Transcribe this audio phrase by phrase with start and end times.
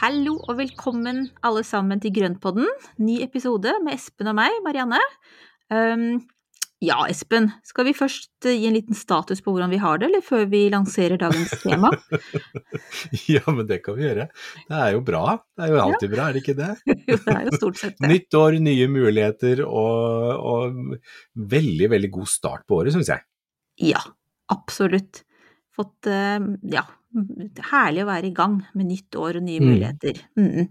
[0.00, 2.64] Hallo og velkommen alle sammen til Grøntpodden.
[3.04, 4.96] Ny episode med Espen og meg, Marianne.
[5.68, 6.22] Um,
[6.80, 10.08] ja, Espen, skal vi først eh, gi en liten status på hvordan vi har det,
[10.08, 11.90] eller før vi lanserer dagens tema?
[13.28, 14.24] ja, men det kan vi gjøre.
[14.70, 15.34] Det er jo bra.
[15.52, 16.14] Det er jo alltid ja.
[16.14, 16.70] bra, er det ikke det?
[17.10, 18.10] jo, det er jo stort sett det.
[18.14, 23.26] Nytt år, nye muligheter og, og veldig, veldig god start på året, syns jeg.
[23.90, 24.00] Ja,
[24.56, 25.26] absolutt.
[25.76, 26.40] Fått, uh,
[26.72, 29.66] ja, herlig å være i gang med nytt år og nye mm.
[29.66, 30.20] muligheter.
[30.38, 30.68] Mm.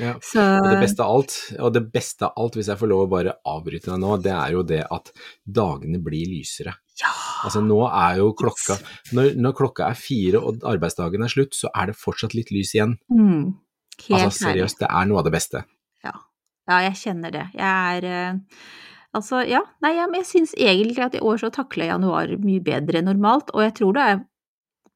[0.00, 0.14] Ja.
[0.24, 0.40] Så...
[0.40, 3.10] Og det beste av alt, og det beste av alt, hvis jeg får lov å
[3.12, 5.12] bare avbryte deg nå, det er jo det at
[5.44, 6.74] dagene blir lysere.
[7.00, 7.12] Ja.
[7.46, 8.76] Altså nå er jo klokka
[9.16, 12.74] når, når, klokka er fire og arbeidsdagen er slutt, så er det fortsatt litt lys
[12.76, 12.96] igjen.
[13.12, 13.52] Mm.
[14.12, 15.64] Altså seriøst, det er noe av det beste.
[16.04, 16.16] Ja,
[16.70, 17.50] ja jeg kjenner det.
[17.58, 18.64] Jeg er uh...
[19.12, 23.02] Altså, ja, nei, jeg, jeg syns egentlig at i år så takler januar mye bedre
[23.02, 24.22] enn normalt, og jeg tror det er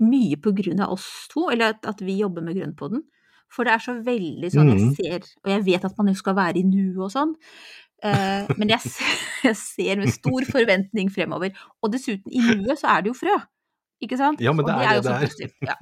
[0.03, 3.05] mye på grunn av oss to, eller at, at vi jobber med Grønnpodden.
[3.53, 4.95] For det er så veldig sånn jeg mm.
[4.99, 7.35] ser, og jeg vet at man jo skal være i nuet og sånn,
[8.05, 8.95] eh, men jeg,
[9.47, 11.55] jeg, ser med stor forventning fremover.
[11.81, 13.39] Og dessuten, i nuet så er det jo frø,
[14.03, 14.43] ikke sant?
[14.43, 15.79] Ja, men det er, det, er jo så Ja.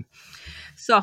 [0.74, 1.00] Så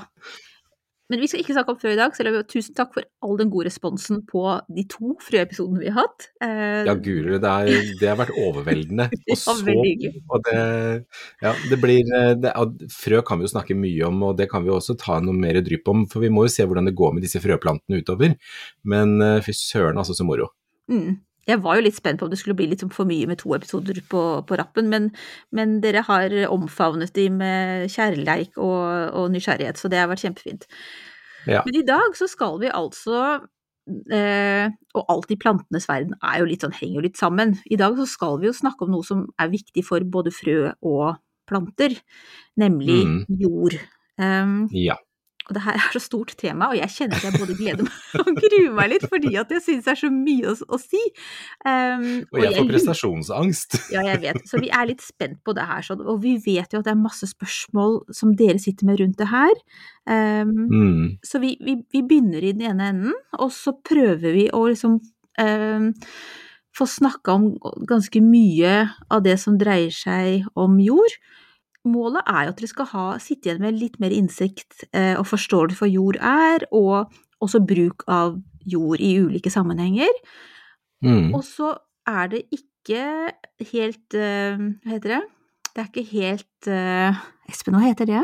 [1.12, 3.36] men vi skal ikke snakke om frø i dag, selv om tusen takk for all
[3.40, 6.30] den gode responsen på de to frøepisodene vi har hatt.
[6.44, 7.56] Eh, ja, guri, det,
[8.00, 9.10] det, har vært overveldende.
[9.32, 10.62] Og så og det,
[11.44, 12.54] ja, det blir eh, det,
[12.96, 15.60] Frø kan vi jo snakke mye om, og det kan vi også ta noe mer
[15.66, 18.38] drypp om, for vi må jo se hvordan det går med disse frøplantene utover.
[18.88, 20.48] Men eh, fy søren, altså, så moro.
[20.92, 21.20] Mm.
[21.50, 23.56] Jeg var jo litt spent på om det skulle bli litt for mye med to
[23.58, 25.10] episoder på, på rappen, men,
[25.56, 28.84] men, dere har omfavnet de med kjærleik og,
[29.18, 30.68] og, nysgjerrighet, så det har vært kjempefint.
[31.50, 31.64] Ja.
[31.66, 33.42] Men i dag så skal vi altså
[34.14, 37.56] eh, Og alt i plantenes verden er jo litt sånn, henger jo litt sammen.
[37.66, 40.60] I dag så skal vi jo snakke om noe som er viktig for både frø
[40.86, 41.18] og
[41.50, 41.98] planter,
[42.62, 43.22] nemlig mm.
[43.42, 43.76] jord.
[44.22, 44.96] Um, ja.
[45.52, 48.14] Og det her er så stort tema, og jeg kjenner at jeg både gleder meg
[48.24, 51.02] og gruer meg litt, fordi at jeg syns det er så mye å, å si.
[51.66, 53.76] Um, og, og jeg får prestasjonsangst.
[53.96, 54.40] ja, jeg vet.
[54.48, 55.84] Så vi er litt spent på det her.
[55.84, 56.06] Sånn.
[56.08, 59.28] Og vi vet jo at det er masse spørsmål som dere sitter med rundt det
[59.34, 59.60] her.
[60.08, 61.04] Um, mm.
[61.28, 65.02] Så vi, vi, vi, begynner i den ene enden, og så prøver vi å liksom
[65.04, 65.92] um,
[66.80, 67.52] få snakka om
[67.92, 71.20] ganske mye av det som dreier seg om jord.
[71.88, 75.26] Målet er jo at dere skal ha, sitte igjen med litt mer innsikt eh, og
[75.30, 77.10] forståelse for jord er, og
[77.42, 78.36] også bruk av
[78.70, 80.12] jord i ulike sammenhenger.
[81.02, 81.32] Mm.
[81.34, 81.74] Og så
[82.10, 83.02] er det ikke
[83.72, 85.22] helt eh, Hva heter det?
[85.72, 88.24] Det er ikke helt eh, Espen, hva heter det?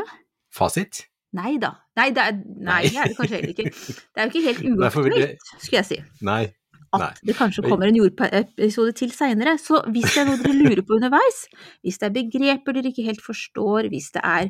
[0.54, 1.06] Fasit?
[1.36, 1.74] Nei da.
[1.98, 3.72] Nei, det er, nei, det er det kanskje heller ikke.
[3.72, 5.98] Det er jo ikke helt uaktuelt, skulle jeg si.
[6.24, 6.42] Nei,
[6.96, 7.10] at Nei.
[7.28, 9.56] det kanskje kommer en jordepisode til seinere.
[9.60, 11.42] Så hvis det er noe dere lurer på underveis,
[11.84, 14.48] hvis det er begreper dere ikke helt forstår, hvis det er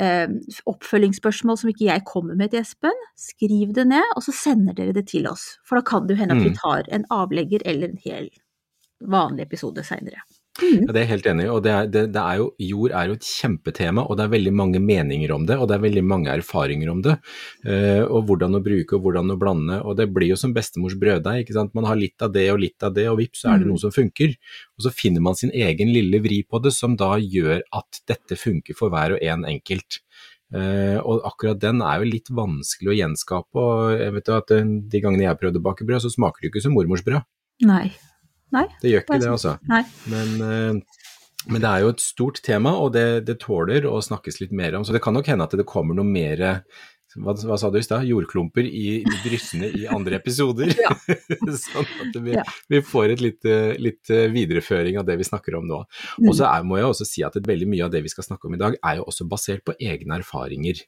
[0.00, 0.34] eh,
[0.70, 4.96] oppfølgingsspørsmål som ikke jeg kommer med til Espen, skriv det ned, og så sender dere
[4.96, 5.54] det til oss.
[5.64, 6.60] For da kan det hende at vi mm.
[6.60, 8.30] tar en avlegger eller en hel
[9.00, 10.20] vanlig episode seinere.
[10.60, 10.84] Mm.
[10.84, 11.50] Ja, det er jeg helt enig i.
[11.50, 14.32] og det er, det, det er jo, Jord er jo et kjempetema, og det er
[14.34, 17.16] veldig mange meninger om det, og det er veldig mange erfaringer om det.
[17.66, 19.80] Uh, og hvordan å bruke og hvordan å blande.
[19.84, 21.44] og Det blir jo som bestemors brøddeig.
[21.44, 21.74] ikke sant?
[21.76, 23.72] Man har litt av det og litt av det, og vips, så er det mm.
[23.72, 24.36] noe som funker.
[24.76, 28.38] Og så finner man sin egen lille vri på det, som da gjør at dette
[28.38, 30.02] funker for hver og en enkelt.
[30.50, 33.64] Uh, og akkurat den er jo litt vanskelig å gjenskape.
[33.64, 34.54] og jeg vet jo at
[34.92, 37.22] De gangene jeg prøvde å bake brød, så smaker det ikke som mormors brød.
[37.68, 37.90] Nei,
[38.54, 38.66] Nei.
[38.82, 39.56] Det gjør ikke det, altså.
[40.10, 41.02] Men, uh,
[41.48, 44.78] men, det er jo et stort tema, og det, det, tåler å snakkes litt mer
[44.78, 44.86] om.
[44.86, 46.62] Så det kan nok hende at det kommer noe mer
[47.18, 48.04] hva, hva sa du i stad?
[48.06, 50.70] Jordklumper i, i dryssene i andre episoder.
[51.64, 52.44] sånn at vi, ja.
[52.70, 53.48] vi får et litt,
[53.82, 55.82] litt, videreføring av det vi snakker om nå.
[56.20, 56.28] Mm.
[56.28, 58.54] Og så må jeg også si at veldig mye av det vi skal snakke om
[58.54, 60.84] i dag, er jo også basert på egne erfaringer.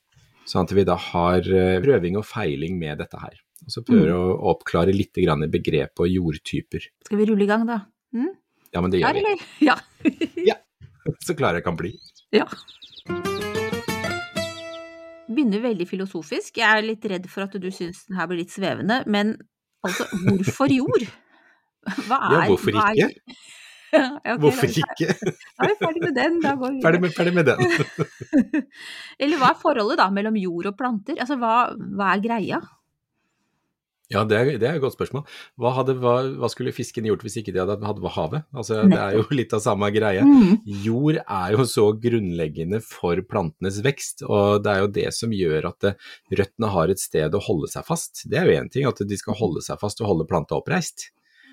[0.48, 3.34] Sånn at vi da har eh, prøving og feiling med dette her.
[3.62, 4.18] Og så prøver mm.
[4.18, 5.18] å oppklare litt
[5.52, 6.88] begrep og jordtyper.
[7.06, 7.82] Skal vi rulle i gang, da?
[8.16, 8.32] Mm?
[8.72, 9.36] Ja, men det gjør vi.
[9.68, 9.76] Ja.
[10.50, 10.58] ja.
[11.26, 11.94] Så klar jeg kan bli.
[12.34, 12.46] Ja.
[15.32, 16.58] Begynner veldig filosofisk.
[16.60, 19.36] Jeg er litt redd for at du syns den her blir litt svevende, men
[19.86, 21.08] altså, hvorfor jord?
[22.06, 23.10] Hva er Ja, hvorfor ikke?
[23.92, 25.14] Ja, okay, Hvorfor ikke?
[25.20, 28.62] Da er vi ferdig med den, da går vi Ferdig med, ferdig med den.
[29.20, 31.18] Eller hva er forholdet da mellom jord og planter?
[31.20, 32.60] Altså hva, hva er greia?
[34.12, 35.24] Ja, det er, det er et godt spørsmål.
[35.60, 38.46] Hva, hadde, hva, hva skulle fisken gjort hvis ikke de hadde hatt havet?
[38.52, 40.24] Altså, det er jo litt av samme greie.
[40.26, 40.60] Mm.
[40.84, 45.70] Jord er jo så grunnleggende for plantenes vekst, og det er jo det som gjør
[45.72, 45.96] at det,
[46.42, 48.26] røttene har et sted å holde seg fast.
[48.28, 51.10] Det er jo én ting, at de skal holde seg fast og holde planta oppreist.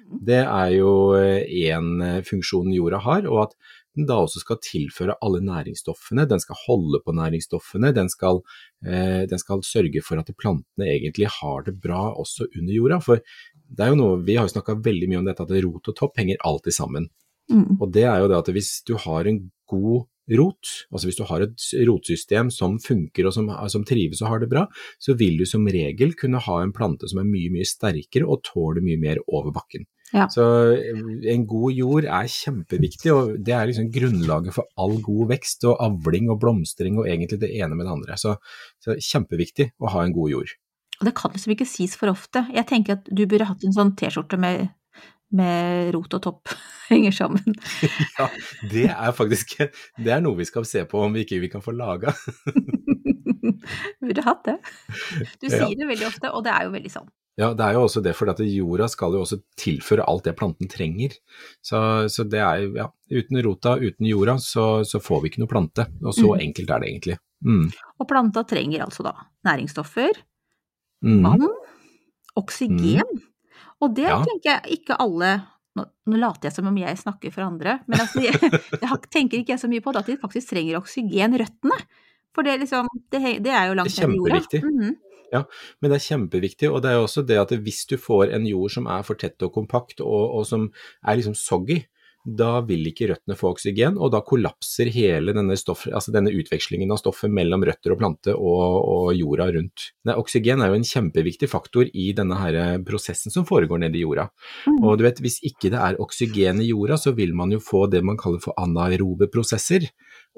[0.10, 3.54] Det er jo én funksjon jorda har, og at
[3.98, 8.42] den da også skal tilføre alle næringsstoffene, den skal holde på næringsstoffene, den skal,
[8.86, 13.00] eh, den skal sørge for at plantene egentlig har det bra også under jorda.
[13.02, 13.24] For
[13.70, 15.98] det er jo noe, vi har jo snakka veldig mye om dette at rot og
[15.98, 17.10] topp henger alltid sammen.
[17.50, 17.80] Mm.
[17.82, 20.06] Og det er jo det at hvis du har en god
[20.38, 24.44] rot, altså hvis du har et rotsystem som funker og som, som trives og har
[24.44, 24.68] det bra,
[25.02, 28.44] så vil du som regel kunne ha en plante som er mye, mye sterkere og
[28.46, 29.88] tåler mye mer over bakken.
[30.14, 30.26] Ja.
[30.34, 31.02] Så eh,
[31.34, 35.78] en god jord er kjempeviktig, og det er liksom grunnlaget for all god vekst og
[35.86, 38.18] avling og blomstring og egentlig det ene med det andre.
[38.18, 38.34] Så,
[38.82, 40.56] så kjempeviktig å ha en god jord.
[41.00, 42.42] Og det kan liksom ikke sies for ofte.
[42.52, 44.66] Jeg tenker at du burde hatt en sånn T-skjorte med,
[45.32, 46.56] med rot og topp
[46.90, 47.54] henger sammen.
[48.20, 48.26] Ja,
[48.74, 51.62] det er faktisk det er noe vi skal se på om vi ikke vi kan
[51.64, 52.12] få laga.
[54.02, 54.58] burde hatt det.
[55.40, 55.68] Du Ja.
[55.68, 57.08] sier det veldig ofte, og det er jo veldig sånn.
[57.40, 60.34] Ja, det er jo også det, for at jorda skal jo også tilføre alt det
[60.36, 61.14] planten trenger.
[61.64, 61.80] Så,
[62.12, 65.52] så det er jo, ja, uten rota, uten jorda, så, så får vi ikke noe
[65.54, 65.86] plante.
[66.04, 66.42] Og så Mm.
[66.50, 67.18] enkelt er det egentlig.
[67.48, 67.70] Mm.
[68.04, 69.14] Og planta trenger altså da
[69.48, 70.20] næringsstoffer,
[71.00, 71.22] Mm.
[71.24, 71.48] vann,
[72.36, 73.22] oksygen.
[73.82, 74.20] Og det Ja.
[74.26, 75.30] tenker jeg ikke alle
[75.78, 78.34] nå, nå later jeg som om jeg snakker for andre, men altså, jeg,
[78.84, 81.78] jeg tenker ikke jeg så mye på det, at de faktisk trenger oksygen, røttene.
[82.36, 84.40] For det, liksom, det, det er jo langt ned i jorda.
[84.42, 84.98] kjempeviktig.
[85.34, 85.46] Mhm.
[85.82, 88.72] Men det er kjempeviktig, og det er også det at hvis du får en jord
[88.72, 90.70] som er for tett og kompakt, og, og som
[91.06, 91.84] er liksom soggy,
[92.28, 96.92] da vil ikke røttene få oksygen, og da kollapser hele denne, stoff, altså denne utvekslingen
[96.92, 99.90] av stoffet mellom røtter og plante og, og jorda rundt.
[100.08, 104.04] Nei, oksygen er jo en kjempeviktig faktor i denne her prosessen som foregår nede i
[104.04, 104.28] jorda.
[104.68, 104.82] Mhm.
[104.84, 107.86] Og du vet, hvis ikke det er oksygen i jorda, så vil man jo få
[107.92, 109.88] det man kaller for anaerobe prosesser,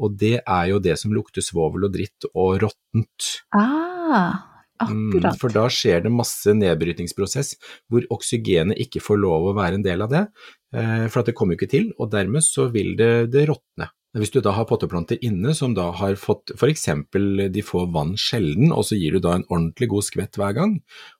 [0.02, 3.34] og det er jo det som lukter svovel og dritt og råttent.
[3.58, 4.51] Ah,
[4.90, 5.30] Mm.
[5.40, 7.56] For da skjer det masse nedbrytningsprosess
[7.92, 10.26] hvor oksygenet ikke får lov å være en del av det,
[10.76, 13.92] eh, for at det kommer jo ikke til, og dermed så vil det, det råtne.
[14.12, 16.90] Hvis du da har potteplanter inne som da har fått f.eks.
[17.56, 20.74] de får vann sjelden, og så gir du da en ordentlig god skvett hver gang,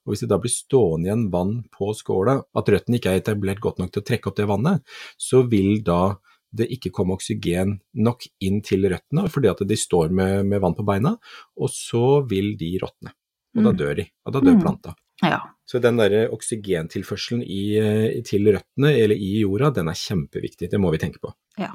[0.04, 3.64] og hvis det da blir stående igjen vann på skåla, at røttene ikke er etablert
[3.64, 4.84] godt nok til å trekke opp det vannet,
[5.16, 6.18] så vil da
[6.52, 10.76] det ikke komme oksygen nok inn til røttene, fordi at de står med, med vann
[10.76, 11.16] på beina,
[11.56, 13.16] og så vil de råtne.
[13.56, 13.78] Og da Mm.
[13.78, 14.62] dør de, og da dør Mm.
[14.62, 14.94] planta.
[15.24, 15.40] Ja.
[15.68, 20.80] Så den der oksygentilførselen i, eh, til røttene eller i jorda, den er kjempeviktig, det
[20.80, 21.34] må vi tenke på.
[21.58, 21.72] Ja.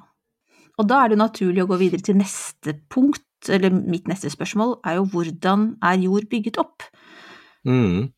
[0.78, 4.80] Og da er det naturlig å gå videre til neste punkt, eller mitt neste spørsmål
[4.84, 6.82] er jo hvordan er jord bygget opp?
[7.66, 8.12] Mm.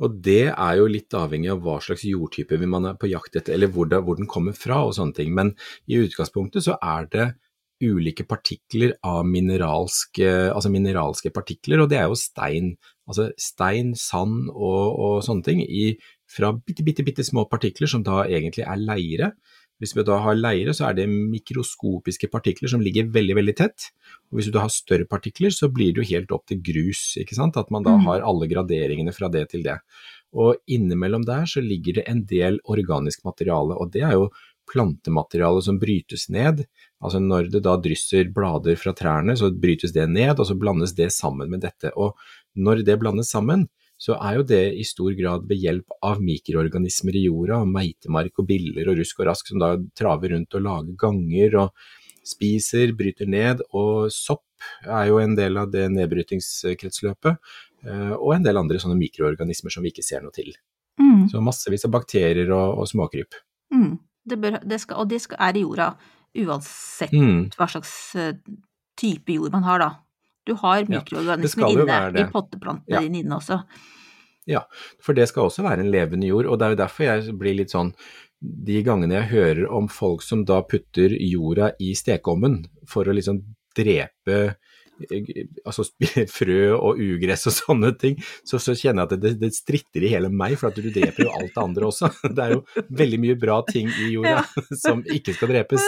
[0.00, 3.54] Og det er jo litt avhengig av hva slags jordtype man er på jakt etter,
[3.54, 5.34] eller hvor, det, hvor den kommer fra og sånne ting.
[5.34, 5.54] Men
[5.88, 7.34] i utgangspunktet så er det
[7.82, 12.72] ulike partikler av mineralske, altså mineralske partikler, og det er jo stein.
[13.08, 15.92] Altså stein, sand og, og sånne ting i,
[16.28, 19.30] fra bitte, bitte, bitte små partikler som da egentlig er leire.
[19.78, 23.88] Hvis vi da har leire, så er det mikroskopiske partikler som ligger veldig, veldig tett.
[24.28, 27.12] Og hvis du da har større partikler, så blir det jo helt opp til grus,
[27.22, 27.56] ikke sant.
[27.56, 28.04] At man da Mm.
[28.08, 29.78] har alle graderingene fra det til det.
[30.34, 34.28] Og innimellom der så ligger det en del organisk materiale, og det er jo
[34.68, 36.64] plantemateriale som brytes ned.
[37.02, 40.94] Altså når det da drysser blader fra trærne, så brytes det ned, og så blandes
[40.98, 41.92] det sammen med dette.
[41.96, 42.18] Og
[42.58, 43.66] når det blandes sammen,
[43.98, 48.46] så er jo det i stor grad ved hjelp av mikroorganismer i jorda, meitemark og
[48.46, 51.88] biller og rusk og rask som da traver rundt og lager ganger og
[52.28, 54.44] spiser, bryter ned, og sopp
[54.86, 57.38] er jo en del av det nedbrytingskretsløpet,
[57.86, 60.52] eh, og en del andre sånne mikroorganismer som vi ikke ser noe til.
[61.00, 61.28] Mm.
[61.32, 63.38] Så massevis av bakterier og, og småkryp.
[63.74, 63.96] Mm.
[64.28, 65.90] Det bør, det skal, og det skal, er i jorda
[66.38, 67.48] uansett Mm.
[67.56, 68.34] hva slags eh,
[68.98, 69.90] type jord man har, da.
[70.46, 73.00] Du har mikroorganismer ja, inne i potteplantene Ja.
[73.04, 73.62] dine inne også.
[75.04, 77.56] For det skal også være en levende jord, og det er jo derfor jeg blir
[77.58, 77.92] litt sånn
[78.40, 83.40] De gangene jeg hører om folk som da putter jorda i stekeovnen for å liksom
[83.74, 84.54] drepe
[85.66, 85.84] altså
[86.38, 90.12] frø og ugress og sånne ting, så, så kjenner jeg at det, det stritter i
[90.12, 92.10] hele meg, for at du dreper jo alt det andre også.
[92.38, 92.62] Det er jo
[92.98, 94.42] veldig mye bra ting i jorda
[94.84, 95.84] som ikke skal drepes.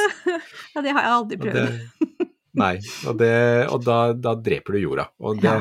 [0.75, 1.61] Ja, det har jeg aldri Og prøvd.
[1.61, 2.27] det,
[2.61, 2.73] nei,
[3.07, 3.33] og, det,
[3.71, 5.09] og da, da dreper du jorda.
[5.23, 5.61] Og det Ja.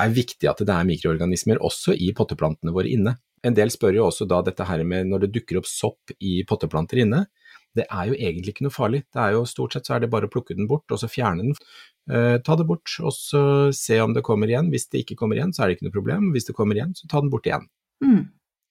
[0.00, 3.16] er viktig at det er mikroorganismer også i potteplantene våre inne.
[3.46, 6.42] En del spør jo også da dette her med når det dukker opp sopp i
[6.46, 7.24] potteplanter inne,
[7.78, 9.00] det er jo egentlig ikke noe farlig.
[9.14, 11.06] Det er jo Stort sett så er det bare å plukke den bort, og så
[11.08, 11.54] fjerne den.
[12.10, 13.42] Eh, ta det bort, og så
[13.76, 14.70] se om det kommer igjen.
[14.72, 16.32] Hvis det ikke kommer igjen, så er det ikke noe problem.
[16.34, 17.68] Hvis det kommer igjen, så ta den bort igjen.
[18.02, 18.24] Mm.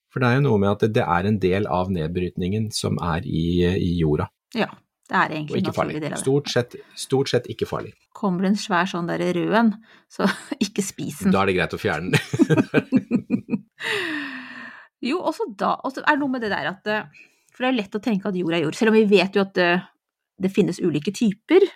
[0.10, 3.25] For det er jo noe med at det, er en del av nedbrytningen som er
[3.29, 4.27] i, i jorda,
[4.58, 4.72] Ja,
[5.10, 6.24] det er egentlig en naturlig del av det.
[6.24, 7.93] Stort sett, stort sett ikke farlig.
[8.17, 9.72] Kommer det en svær sånn der rød en,
[10.12, 10.27] så
[10.65, 11.36] ikke spis den.
[11.36, 13.63] Da er det greit å fjerne den.
[15.12, 17.05] jo, også da Og så er det noe med det der at eh,
[17.53, 19.46] For det er lett å tenke at jord er jord, selv om vi vet jo
[19.46, 19.72] at det,
[20.41, 21.69] det finnes ulike typer.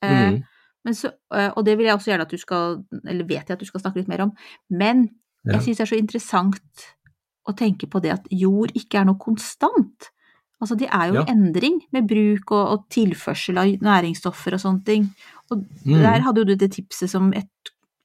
[0.00, 0.44] Eh, men
[0.92, 3.58] så, eh, og det vil jeg også gjerne at du skal Eller vet jeg at
[3.58, 4.32] du skal snakke litt mer om.
[4.70, 5.08] Men
[5.46, 6.84] jeg syns det er så interessant
[7.48, 10.10] å tenke på det at jord ikke er noe konstant.
[10.60, 11.24] Altså det er jo Ja.
[11.28, 15.14] endring med bruk og, og tilførsel av næringsstoffer og sånne ting.
[15.50, 16.00] Og mm.
[16.02, 17.48] der hadde jo du det tipset som jeg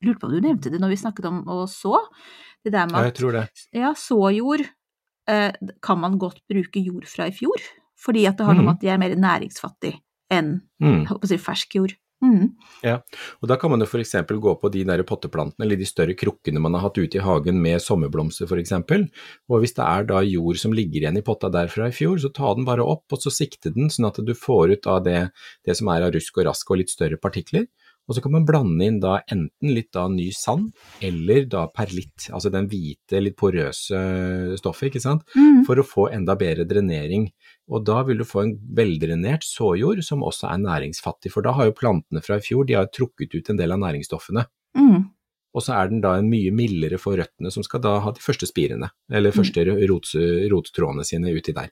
[0.03, 1.99] lurte på om du nevnte det når vi snakket om å så.
[2.63, 3.67] Det der med Ja, at det.
[3.73, 4.65] ja, såjord
[5.27, 7.55] eh, kan man godt bruke jord fra i fjor,
[7.97, 8.65] fordi at det har noe Mhm.
[8.65, 11.07] med at de er mer næringsfattig enn Mm.
[11.25, 11.93] si, fersk jord.
[12.19, 12.49] Mm.
[13.39, 14.15] Og da kan man jo f.eks.
[14.27, 17.61] gå på de der potteplantene eller de større krukkene man har hatt ute i hagen
[17.63, 18.73] med sommerblomster f.eks.
[19.47, 22.31] Og hvis det er da jord som ligger igjen i potta derfra i fjor, så
[22.35, 25.19] ta den bare opp og så sikte den sånn at du får ut av det,
[25.67, 27.69] det som er av rusk og rask og litt større partikler.
[28.09, 30.71] Og så kan man blande inn da enten litt da ny sand,
[31.05, 35.63] eller da perlitt, altså den hvite, litt porøse stoffet, ikke sant, Mm.
[35.65, 37.29] for å få enda bedre drenering.
[37.69, 41.65] Og da vil du få en veldrenert såjord som også er næringsfattig, for da har
[41.69, 44.45] jo plantene fra i fjor de har trukket ut en del av næringsstoffene.
[44.75, 45.08] Mm.
[45.55, 48.21] Og så er den da en mye mildere for røttene, som skal da ha de
[48.21, 50.11] første spirene, eller første rot,
[50.53, 51.71] rottrådene sine uti der.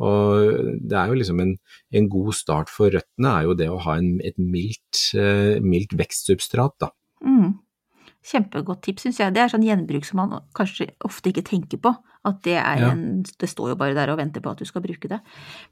[0.00, 1.56] Og det er jo liksom en,
[1.92, 5.92] en god start for røttene, er jo det å ha en, et mildt, uh, mildt
[6.00, 6.88] vekstsubstrat, da.
[7.20, 7.58] Mm.
[8.24, 9.32] Kjempegodt tips, syns jeg.
[9.32, 11.92] Det er sånn gjenbruk som man kanskje ofte ikke tenker på.
[12.28, 12.90] At det er Ja.
[12.92, 15.20] en Det står jo bare der og venter på at du skal bruke det.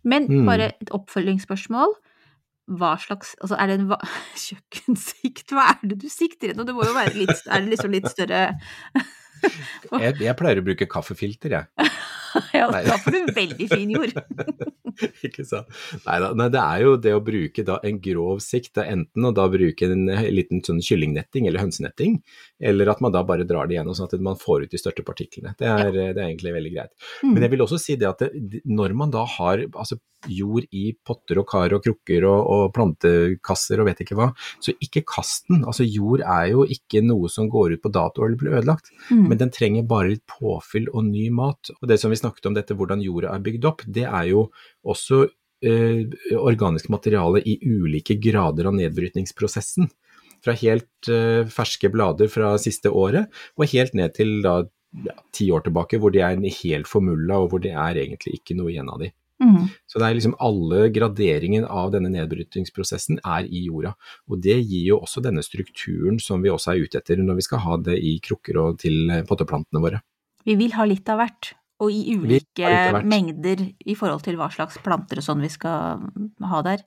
[0.03, 0.47] Men Mm.
[0.47, 1.93] bare et oppfølgingsspørsmål.
[2.69, 3.99] Hva slags Altså, er det en va
[4.47, 5.55] kjøkkensikt?
[5.57, 6.67] Hva er det du sikter etter?
[6.69, 8.43] Det må jo være litt Er det liksom litt større
[10.03, 11.89] Jeg, jeg pleier å bruke kaffefilter, jeg.
[12.53, 14.13] Ja, da får du veldig fin jord.
[15.27, 15.71] Ikke sant.
[16.07, 19.29] Neida, Nei, det er jo det å bruke da en grov sikt, det er enten
[19.29, 22.19] å da bruke en liten sånn kyllingnetting eller hønsenetting,
[22.71, 25.07] eller at man da bare drar det igjennom sånn at man får ut de største
[25.07, 25.55] partiklene.
[25.59, 26.95] Det er, det er egentlig veldig greit.
[27.23, 27.33] Mm.
[27.35, 30.89] Men jeg vil også si det at det, når man da har altså, jord i
[31.07, 35.47] potter og kar og krukker og, og plantekasser og vet ikke hva, så ikke kast
[35.47, 35.63] den.
[35.63, 39.29] Altså jord er jo ikke noe som går ut på dato eller blir ødelagt, Mm.
[39.31, 41.71] men den trenger bare litt påfyll og ny mat.
[41.81, 44.49] Og det som vi snakket om dette, hvordan jorda er bygd opp, det er jo
[44.89, 45.25] også
[45.65, 46.05] eh,
[46.39, 49.91] organisk materiale i ulike grader av nedbrytningsprosessen.
[50.45, 54.61] Fra helt eh, ferske blader fra siste året, og helt ned til da
[55.05, 58.57] ja, ti år tilbake, hvor de er helt formulla, og hvor det er egentlig ikke
[58.59, 59.13] noe igjen av de.
[59.39, 59.69] Mm.
[59.87, 63.95] Så det er liksom alle graderingen av denne nedbrytningsprosessen er i jorda.
[64.31, 67.47] Og det gir jo også denne strukturen som vi også er ute etter når vi
[67.47, 70.03] skal ha det i krukker og til eh, potteplantene våre.
[70.49, 74.81] Vi vil ha litt av hvert, og i ulike mengder i forhold til hva slags
[74.83, 76.03] planter og sånn vi skal
[76.51, 76.83] ha der.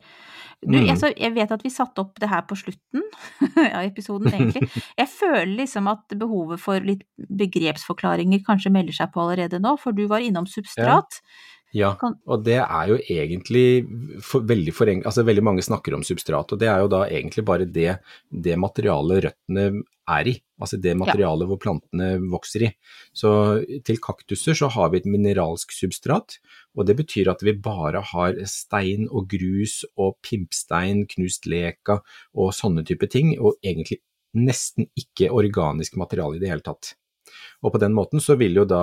[0.62, 0.92] Du, Mm.
[0.92, 3.02] jeg, jeg vet at vi satte opp det her på slutten
[3.78, 4.68] av episoden, egentlig.
[5.00, 9.98] Jeg føler liksom at behovet for litt begrepsforklaringer kanskje melder seg på allerede nå, for
[9.98, 11.18] du var innom substrat.
[11.74, 12.12] Ja, ja.
[12.28, 13.66] og det er jo egentlig
[14.22, 17.46] for, veldig forenklet, altså veldig mange snakker om substrat, og det er jo da egentlig
[17.48, 17.96] bare det,
[18.30, 19.66] det materialet røttene
[20.20, 22.70] er i, altså det materialet hvor plantene vokser i.
[23.16, 23.32] Så
[23.88, 26.38] til kaktuser så har vi et mineralsk substrat,
[26.78, 32.00] og det betyr at vi bare har stein og grus og pimpstein, knust leka
[32.36, 34.02] og sånne type ting, og egentlig
[34.38, 36.96] nesten ikke organisk materiale i det hele tatt.
[37.62, 38.82] Og på den måten så vil jo da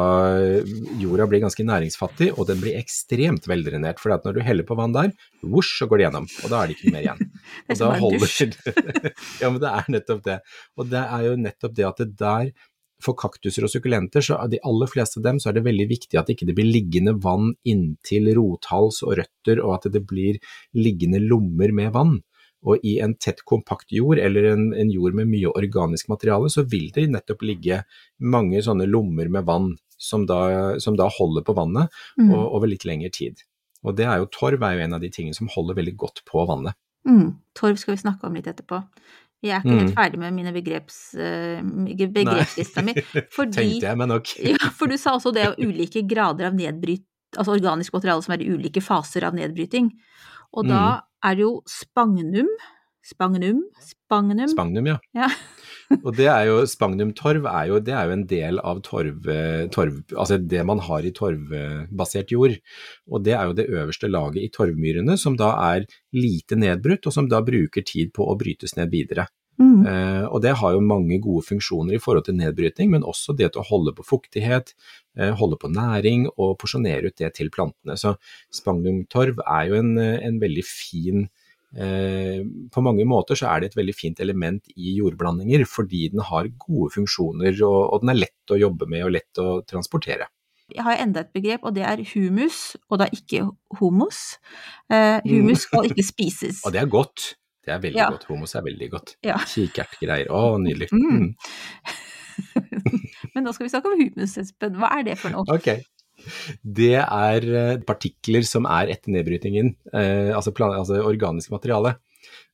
[1.01, 3.99] jorda bli ganske næringsfattig, og den blir ekstremt veldrenert.
[3.99, 5.11] For når du heller på vann der,
[5.43, 7.23] vosj, så går det gjennom, og da er det ikke mer igjen.
[7.69, 8.43] Det er Og som en dusj.
[9.43, 10.41] Ja, men det er nettopp det.
[10.79, 12.51] Og det er jo nettopp det at det der
[13.03, 15.87] for kaktuser og sukkulenter, så er de aller fleste av dem, så er det veldig
[15.91, 20.41] viktig at det ikke blir liggende vann inntil rothals og røtter, og at det blir
[20.79, 22.17] liggende lommer med vann.
[22.67, 26.65] Og i en tett, kompakt jord, eller en, en jord med mye organisk materiale, så
[26.67, 27.85] vil det nettopp ligge
[28.19, 31.89] mange sånne lommer med vann som da, som da holder på vannet
[32.19, 32.33] Mm.
[32.35, 33.45] og, over litt lengre tid.
[33.85, 36.25] Og det er jo torv er jo en av de tingene som holder veldig godt
[36.27, 36.75] på vannet.
[37.07, 37.37] Mm.
[37.55, 38.83] Torv skal vi snakke om litt etterpå.
[39.41, 39.95] Jeg er ikke helt Mm.
[39.95, 42.93] ferdig med mine begreps, eh, begrepslista mi.
[43.37, 44.27] Fordi, Tenkte jeg men nok.
[44.43, 47.05] ja, for du sa også det ulike grader av nedbryt,
[47.37, 49.93] altså organisk materiale som er i ulike faser av nedbryting.
[50.55, 51.03] Og da Mm.
[51.29, 52.49] er det jo spagnum,
[53.05, 54.99] spagnum, spagnum, Spagnum, ja.
[55.15, 55.29] Ja.
[56.05, 59.25] Og det er jo, Spagnumtorv er jo, det er jo en del av torv,
[59.73, 62.59] torv, altså det man har i torvbasert jord.
[63.09, 67.13] Og det er jo det øverste laget i torvmyrene, som da er lite nedbrutt, og
[67.13, 69.27] som da bruker tid på å brytes ned videre.
[69.59, 69.83] Mm.
[69.91, 73.51] Eh, og det har jo mange gode funksjoner i forhold til nedbrytning, men også det
[73.53, 74.73] til å holde på fuktighet,
[75.19, 77.99] eh, holde på næring og porsjonere ut det til plantene.
[77.99, 78.15] Så
[78.55, 81.27] spagnumtorv er jo en, en veldig fin
[81.75, 82.41] eh,
[82.73, 86.49] På mange måter så er det et veldig fint element i jordblandinger, fordi den har
[86.55, 90.31] gode funksjoner og, og den er lett å jobbe med og lett å transportere.
[90.69, 93.47] Jeg har enda et begrep, og det er humus, og da ikke
[93.81, 94.37] humus.
[94.93, 96.61] Eh, humus skal ikke spises.
[96.67, 97.38] Og det er godt.
[97.69, 98.09] Det er veldig Ja.
[98.15, 98.25] godt.
[98.33, 99.15] Homos er veldig godt.
[99.27, 99.37] Ja.
[99.45, 100.31] Kikertgreier.
[100.33, 100.89] Å, nydelig.
[100.97, 101.29] Mm.
[101.29, 101.31] Mm.
[103.35, 104.77] Men nå skal vi snakke om humus, Espen.
[104.79, 105.45] Hva er det for noe?
[105.53, 105.83] Okay.
[106.65, 111.97] Det er eh, partikler som er etter nedbrytingen, eh, altså, plan, altså organisk materiale.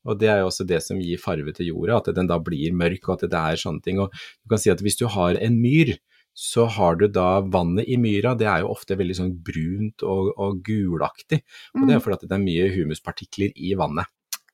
[0.05, 2.75] Og det er jo også det som gir farve til jorda, at den da blir
[2.77, 4.03] mørk og at det er sånne ting.
[4.05, 5.95] Og du kan si at hvis du har en myr,
[6.35, 10.33] så har du da vannet i myra, det er jo ofte veldig sånn brunt og,
[10.35, 11.41] og gulaktig.
[11.79, 14.11] Og det er fordi at det er mye humuspartikler i vannet.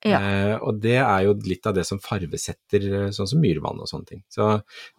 [0.07, 0.19] Ja.
[0.21, 3.89] Eh, og det er jo litt av det som farvesetter eh, sånn som myrvann og
[3.91, 4.23] sånne ting.
[4.33, 4.47] Så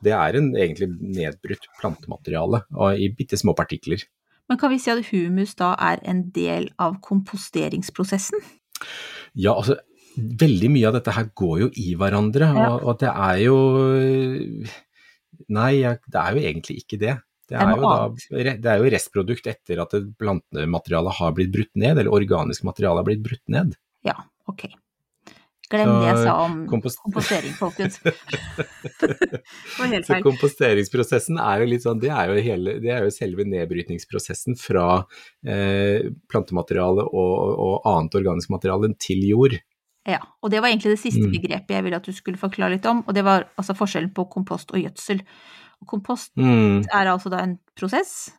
[0.05, 4.03] det er en egentlig nedbrutt plantemateriale og i bitte små partikler.
[4.51, 8.43] Men kan vi si at humus da er en del av komposteringsprosessen?
[9.33, 9.79] Ja, altså
[10.17, 12.69] veldig mye av dette her går jo i hverandre, Ja.
[12.73, 13.57] og, og det er jo
[15.51, 17.15] Nei, det er jo egentlig ikke det.
[17.51, 21.71] Det er jo da, det er jo restprodukt etter at det plantematerialet har blitt brutt
[21.79, 23.73] ned, eller organisk materiale har blitt brutt ned.
[24.07, 24.15] Ja,
[24.47, 24.69] ok.
[25.71, 27.95] Glem det jeg sa om kompost- kompostering, folkens.
[30.07, 34.57] Så komposteringsprosessen er jo litt sånn, det er jo, hele, det er jo selve nedbrytningsprosessen
[34.59, 34.85] fra
[35.47, 39.57] eh, plantemateriale og, og annet organisk materiale til jord.
[40.09, 41.33] Ja, og det var egentlig det siste Mm.
[41.35, 44.25] begrepet jeg ville at du skulle forklare litt om, og det var altså forskjellen på
[44.33, 45.21] kompost og gjødsel.
[45.87, 46.83] Kompost Mm.
[46.91, 48.31] er altså da en prosess.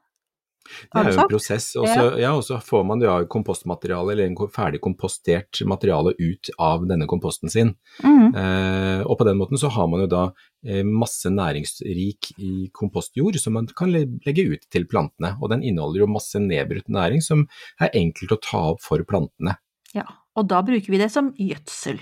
[0.62, 2.32] Det er jo en prosess, og så ja,
[2.64, 7.74] får man ja, kompostmateriale eller en ferdig kompostert materiale ut av denne komposten sin.
[8.04, 8.30] Mm.
[8.30, 10.22] Eh, og på den måten så har man jo da
[10.66, 15.34] eh, masse næringsrik i kompostjord som man kan legge ut til plantene.
[15.40, 17.46] Og den inneholder jo masse nedbrutt næring som
[17.82, 19.58] er enkelt å ta opp for plantene.
[19.96, 20.06] Ja,
[20.38, 22.00] og da bruker vi det som gjødsel,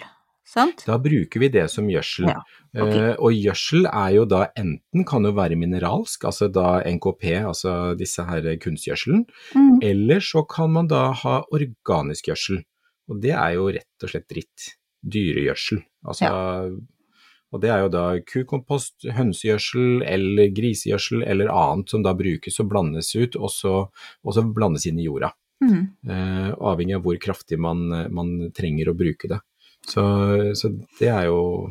[0.50, 0.84] sant?
[0.86, 2.28] Da bruker vi det som gjødsel.
[2.30, 2.40] Ja,
[2.74, 3.10] okay.
[3.10, 7.76] Eh, og gjødsel er jo da enten kan jo være mineralsk, altså da NKP, altså
[7.98, 9.80] disse her kunstgjødselen, mm.
[9.86, 12.62] eller så kan man da ha organisk gjødsel.
[13.10, 14.72] Og det er jo rett og slett dritt.
[15.00, 15.80] Dyregjødsel.
[16.04, 16.28] Altså,
[17.50, 22.68] Og det er jo da kukompost, hønsegjødsel eller grisegjødsel eller annet som da brukes og
[22.70, 23.72] blandes ut, og så,
[24.22, 25.32] og så blandes inn i jorda.
[25.60, 25.80] Mm.
[26.08, 27.82] Uh, avhengig av hvor kraftig man,
[28.14, 29.40] man trenger å bruke det.
[29.88, 30.02] Så,
[30.58, 31.70] så det er jo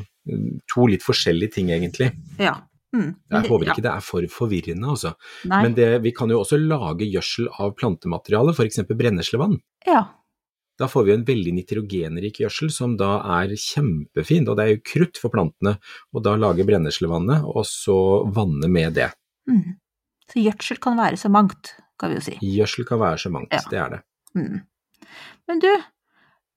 [0.70, 2.12] to litt forskjellige ting, egentlig.
[2.42, 2.56] Ja.
[2.96, 3.14] Mm.
[3.30, 3.74] Jeg håper håper ja.
[3.76, 5.14] ikke det er for forvirrende, altså.
[5.50, 5.64] Nei.
[5.66, 8.82] Men det, vi kan jo også lage gjødsel av plantemateriale, f.eks.
[8.90, 9.60] brenneslevann.
[9.88, 10.08] Ja.
[10.80, 14.84] Da får vi en veldig nitrogenrik gjødsel som da er kjempefin, og det er jo
[14.94, 15.76] krutt for plantene.
[16.16, 18.00] Og da lage brenneslevannet, og så
[18.36, 19.10] vanne med det.
[19.50, 19.78] Mm.
[20.30, 22.38] Så gjødsel kan være så mangt, kan vi jo si.
[22.42, 23.62] Gjødsel kan være så mangt, Ja.
[23.70, 24.02] det er det.
[24.38, 24.60] Mm.
[25.50, 25.72] Men du,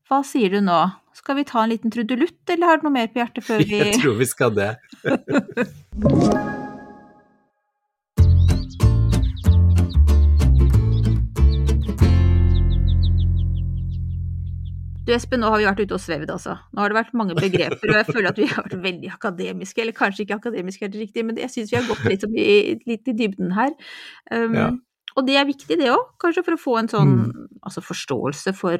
[0.08, 0.80] hva sier du nå?
[1.14, 3.78] Skal vi ta en liten trudelutt, eller har du noe mer på hjertet før vi
[3.78, 4.70] Jeg tror vi skal det.
[15.02, 16.54] Du Espen, nå har vi vært ute og svevd, altså.
[16.70, 19.82] Nå har det vært mange begreper, og jeg føler at vi har vært veldig akademiske.
[19.82, 22.54] Eller kanskje ikke akademiske helt riktig, men jeg syns vi har gått litt, i,
[22.86, 23.74] litt i dybden her.
[24.30, 24.70] Um, Ja.
[25.12, 27.48] Og det er viktig, det òg, kanskje for å få en sånn Mm.
[27.68, 28.78] altså forståelse for,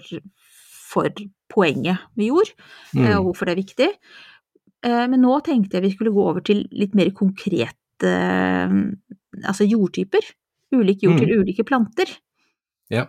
[0.93, 1.09] for
[1.53, 2.53] poenget vi gjorde,
[2.93, 3.01] mm.
[3.07, 3.25] og Mm.
[3.27, 3.89] hvorfor det er viktig.
[4.85, 8.13] Eh, Men nå tenkte jeg vi skulle gå over til litt mer konkrete
[9.45, 10.25] altså jordtyper.
[10.73, 11.21] Ulik jord Mm.
[11.21, 12.09] til ulike planter.
[12.91, 13.07] Ja.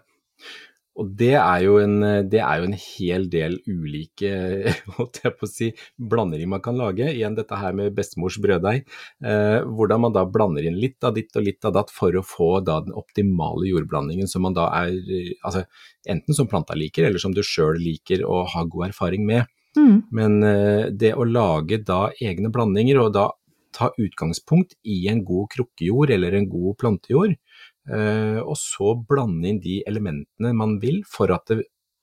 [1.01, 1.95] Og det er jo en,
[2.29, 4.29] det er jo en hel del ulike
[4.97, 7.07] holdt jeg på å si, blanderinger man kan lage.
[7.09, 8.83] Igjen dette her med bestemors brøddeig.
[9.25, 12.25] Eh, hvordan man da blander inn litt av ditt og litt av datt for å
[12.25, 14.93] få da den optimale jordblandingen som man da er
[15.41, 15.65] altså,
[16.09, 19.49] enten som planta liker, eller som du sjøl liker å ha god erfaring med.
[19.77, 19.95] Mm.
[20.13, 23.31] Men eh, det å lage da egne blandinger, og da
[23.73, 27.33] ta utgangspunkt i en god krukkejord eller en god plantejord,
[27.83, 31.51] og så blande inn de elementene man vil for at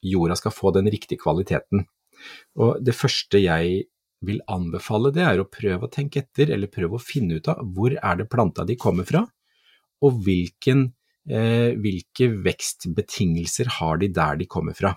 [0.04, 1.86] jorda skal få den riktige kvaliteten.
[2.60, 3.86] Og det første jeg
[4.26, 7.62] vil anbefale, det er å prøve å tenke etter, eller prøve å finne ut av
[7.74, 9.24] hvor er det planta de kommer fra,
[10.04, 10.90] og hvilken,
[11.28, 14.94] eh, hvilke vekstbetingelser har de der de kommer fra.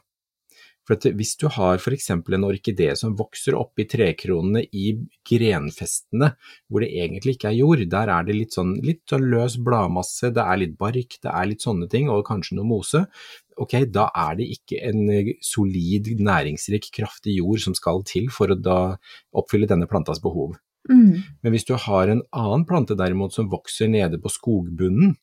[0.87, 2.09] For hvis du har f.eks.
[2.11, 4.91] en orkidé som vokser opp i trekronene i
[5.29, 6.33] grenfestene,
[6.67, 10.33] hvor det egentlig ikke er jord, der er det litt sånn, litt sånn løs bladmasse,
[10.35, 13.05] det er litt bark, det er litt sånne ting, og kanskje noe mose,
[13.55, 18.59] ok, da er det ikke en solid, næringsrik, kraftig jord som skal til for å
[18.59, 18.79] da
[19.39, 20.57] oppfylle denne plantas behov.
[20.91, 21.23] Mm.
[21.39, 25.15] Men hvis du har en annen plante derimot som vokser nede på skogbunnen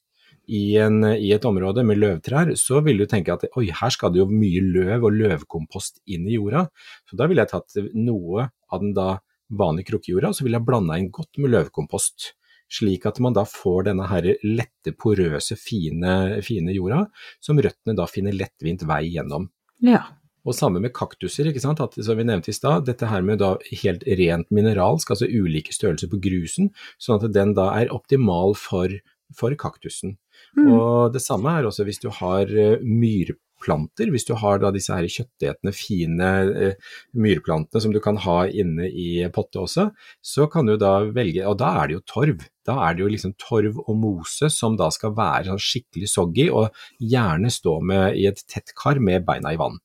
[0.50, 4.12] i, en, i et område med løvtrær, så vil du tenke at oi, her skal
[4.12, 6.66] det jo mye løv og løvkompost inn i jorda.
[7.06, 9.12] Så da ville jeg tatt noe av den da
[9.50, 12.32] vanlige krukkejorda, og så ville jeg blanda inn godt med løvkompost.
[12.70, 17.04] Slik at man da får denne her lette, porøse, fine, fine jorda,
[17.42, 19.48] som røttene da finner lettvint vei gjennom.
[19.82, 20.04] Ja.
[20.46, 21.82] Og samme med kaktuser, ikke sant?
[21.82, 25.74] At, som vi nevnte i stad, dette her med da helt rent mineralsk, altså ulike
[25.74, 26.70] størrelser på grusen,
[27.02, 28.94] sånn at den da er optimal for,
[29.36, 30.16] for kaktusen.
[30.56, 30.66] Mm.
[30.74, 34.94] Og det samme er også hvis du har eh, myrplanter, hvis du har da disse
[34.94, 39.90] her kjøttetende, fine eh, myrplantene som du kan ha inne i potte også,
[40.22, 42.48] så kan du da velge, og da er det jo torv.
[42.66, 46.48] Da er det jo liksom torv og mose som da skal være sånn skikkelig soggy,
[46.50, 49.80] og gjerne stå med i et tett kar med beina i vann.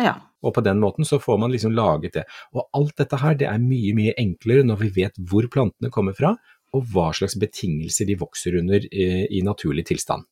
[0.00, 0.16] Ja.
[0.44, 2.24] Og på den måten så får man liksom laget det.
[2.52, 6.16] Og alt dette her, det er mye, mye enklere når vi vet hvor plantene kommer
[6.16, 6.34] fra,
[6.74, 9.08] og hva slags betingelser de vokser under i,
[9.38, 10.26] i naturlig tilstand.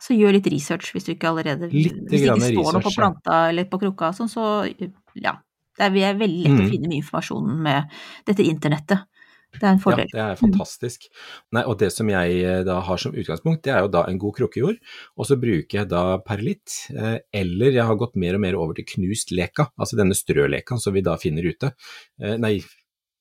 [0.00, 2.92] Så gjør litt research hvis du ikke allerede Litt Hvis det ikke står noe på
[2.96, 4.64] planta eller på krukka, sånn, så
[5.14, 5.38] ja.
[5.74, 6.70] Det er, veldig lett å Mhm.
[6.70, 7.94] finne mye informasjon med
[8.28, 9.06] dette internettet.
[9.54, 10.06] Det er en fordel.
[10.12, 11.06] Ja, det er fantastisk.
[11.54, 14.18] Nei, og det som jeg eh, da har som utgangspunkt, det er jo da en
[14.18, 14.78] god krukkejord,
[15.16, 18.74] og så bruker jeg da perlitt, eh, eller jeg har gått mer og mer over
[18.74, 21.70] til knust leka, altså denne strøleka som vi da finner ute.
[22.20, 22.56] Eh, nei,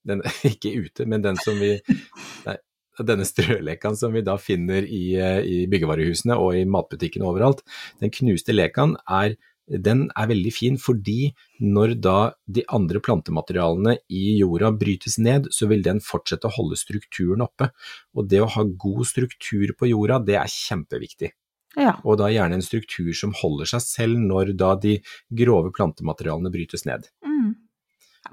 [0.08, 1.76] den, ikke ute, men den som vi
[2.48, 2.58] Nei,
[3.02, 7.63] denne strølekaen som vi da finner i, eh, i byggevarehusene og i matbutikkene overalt.
[8.04, 11.32] Den knuste lekaen er den er veldig fin fordi
[11.63, 12.18] når da
[12.52, 17.70] de andre plantematerialene i jorda brytes ned, så vil den fortsette å holde strukturen oppe.
[18.13, 21.32] Og det å ha god struktur på jorda, det er kjempeviktig.
[21.80, 21.96] Ja.
[22.04, 24.98] Og da gjerne en struktur som holder seg selv når da de
[25.34, 27.08] grove plantematerialene brytes ned.
[27.26, 27.56] Mm.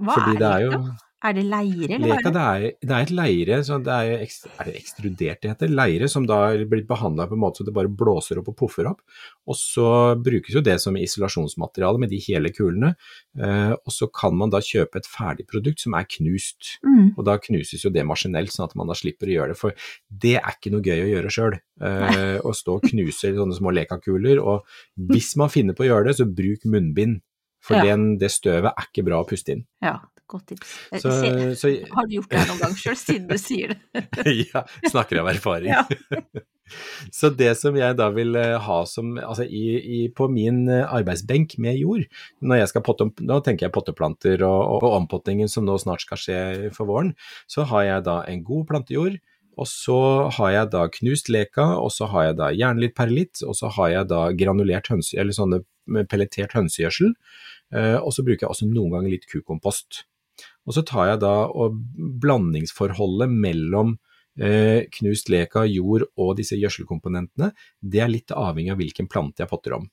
[0.00, 0.83] Hva Fordi er det jo
[1.22, 2.42] Er det leire, eller Leka, det?
[2.42, 5.68] er, det er et leire, så det er, er det ekstrudert det heter?
[5.68, 8.56] Leire som da er blitt behandla på en måte så det bare blåser opp og
[8.56, 9.02] puffer opp.
[9.44, 9.85] Og så
[10.16, 12.94] brukes jo det som isolasjonsmateriale med de hele kulene.
[13.37, 16.78] Eh, og så kan man da kjøpe et ferdig produkt som er knust.
[16.87, 17.11] Mm.
[17.18, 19.59] Og da knuses jo det maskinelt, sånn at man da slipper å gjøre det.
[19.61, 19.76] For
[20.24, 21.59] det er ikke noe gøy å gjøre sjøl.
[21.85, 24.40] Eh, å stå og knuse sånne små lekakuler.
[24.40, 24.64] Og
[25.12, 27.20] hvis man finner på å gjøre det, så bruk munnbind.
[27.61, 27.90] For Ja.
[27.92, 29.66] den, det støvet er ikke bra å puste inn.
[29.85, 29.98] Ja,
[30.30, 30.76] godt tips.
[31.02, 34.06] Så, ser- så Har du gjort det noen gang sjøl, siden du sier det?
[34.52, 35.74] ja, snakker av erfaring.
[35.74, 35.84] Ja.
[37.10, 40.84] Så det som jeg da vil eh, ha som, altså i, i, på min eh,
[40.86, 42.04] arbeidsbenk med jord,
[42.46, 45.74] når jeg skal potte om, nå tenker jeg potteplanter og, og, og ompottingen som nå
[45.82, 46.38] snart skal skje
[46.76, 47.10] for våren,
[47.50, 49.18] så har jeg da en god plantejord,
[49.60, 49.98] og så
[50.38, 53.90] har jeg da knust leka, og så har jeg da jernlitt perlitt, og så har
[53.96, 55.62] jeg da granulert hønse, eller sånne
[56.08, 57.12] pelletert hønsegjødsel,
[57.74, 60.04] eh, og så bruker jeg også noen ganger litt kukompost.
[60.70, 61.35] Og så tar jeg da
[62.22, 63.96] blandingsforholdet mellom
[64.38, 67.50] eh, knust leka, jord og disse gjødselkomponentene,
[67.83, 69.88] det er litt avhengig av hvilken plante jeg potter om.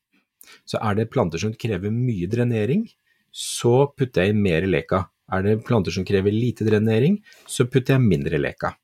[0.69, 2.85] Så er det planter som krever mye drenering,
[3.33, 5.07] så putter jeg inn mer leka.
[5.33, 7.17] Er det planter som krever lite drenering,
[7.49, 8.75] så putter jeg mindre leka.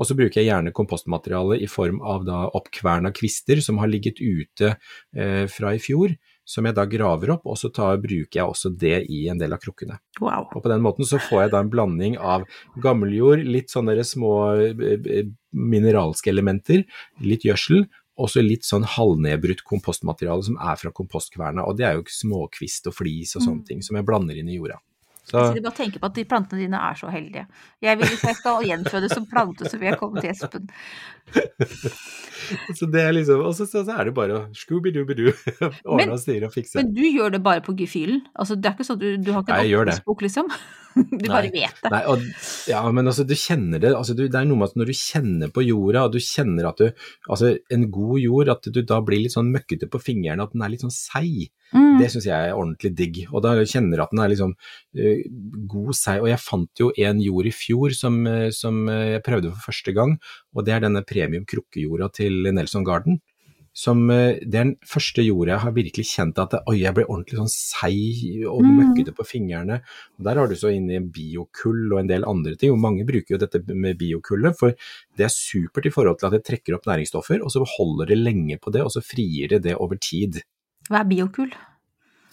[0.00, 2.24] Og så bruker jeg gjerne kompostmateriale i form av
[2.56, 6.16] oppkverna kvister som har ligget ute eh, fra i fjor,
[6.52, 9.56] som jeg da graver opp, og så tar, bruker jeg også det i en del
[9.56, 9.96] av krukkene.
[10.20, 10.50] Wow.
[10.52, 12.44] Og på den måten så får jeg da en blanding av
[12.84, 14.84] gammeljord, litt sånne små eh,
[15.16, 16.84] eh, mineralske elementer,
[17.24, 17.86] litt gjødsel,
[18.20, 21.64] og så litt sånn halvnedbrutt kompostmateriale som er fra kompostkverna.
[21.64, 23.68] Og det er jo småkvist og flis og sånne Mm.
[23.70, 24.76] ting som jeg blander inn i jorda.
[25.24, 27.46] Så, Jeg sitter bare og tenker på at de plantene dine er så heldige.
[27.80, 30.68] Jeg vil, Hvis jeg skal gjenfødes som plante, så vil jeg komme til Espen.
[32.78, 35.34] så det er liksom, og så, så, så er det bare å scooby-dooby-doo,
[35.92, 36.78] ordne og styre og fikse.
[36.80, 38.22] Men du gjør det bare på gefühlen?
[38.34, 40.52] Altså, det er ikke sånn du, du har ikke en oppskriftsbok, liksom?
[41.22, 41.52] Du bare Nei.
[41.54, 41.90] vet det.
[41.92, 42.24] Nei, og,
[42.70, 43.92] ja, men altså, du kjenner det.
[43.96, 46.68] Altså, du, det er noe med at når du kjenner på jorda, og du kjenner
[46.70, 46.88] at du
[47.32, 50.64] Altså, en god jord, at du da blir litt sånn møkkete på fingrene, at den
[50.64, 51.50] er litt sånn seig.
[51.72, 51.96] Mm.
[52.00, 53.20] Det syns jeg er ordentlig digg.
[53.30, 55.22] Og da kjenner du at den er liksom uh,
[55.72, 56.22] god seig.
[56.24, 59.70] Og jeg fant jo en jord i fjor som, uh, som eh, jeg prøvde for
[59.70, 60.16] første gang,
[60.52, 63.20] og det er denne premium krukkejorda til Nelson Garden.
[63.74, 67.06] Som, eh, det er den første jorda jeg har virkelig kjent at oi, jeg ble
[67.08, 68.74] ordentlig sånn seig og Mm.
[68.82, 69.80] møkkete på fingrene.
[70.18, 73.30] Og Der har du så inni biokull og en del andre ting, og mange bruker
[73.30, 74.72] jo dette med biokullet, for
[75.16, 78.18] det er supert i forhold til at det trekker opp næringsstoffer, og så holder det
[78.18, 80.42] lenge på det, og så frigir det det over tid.
[80.90, 81.50] Hva er biokull?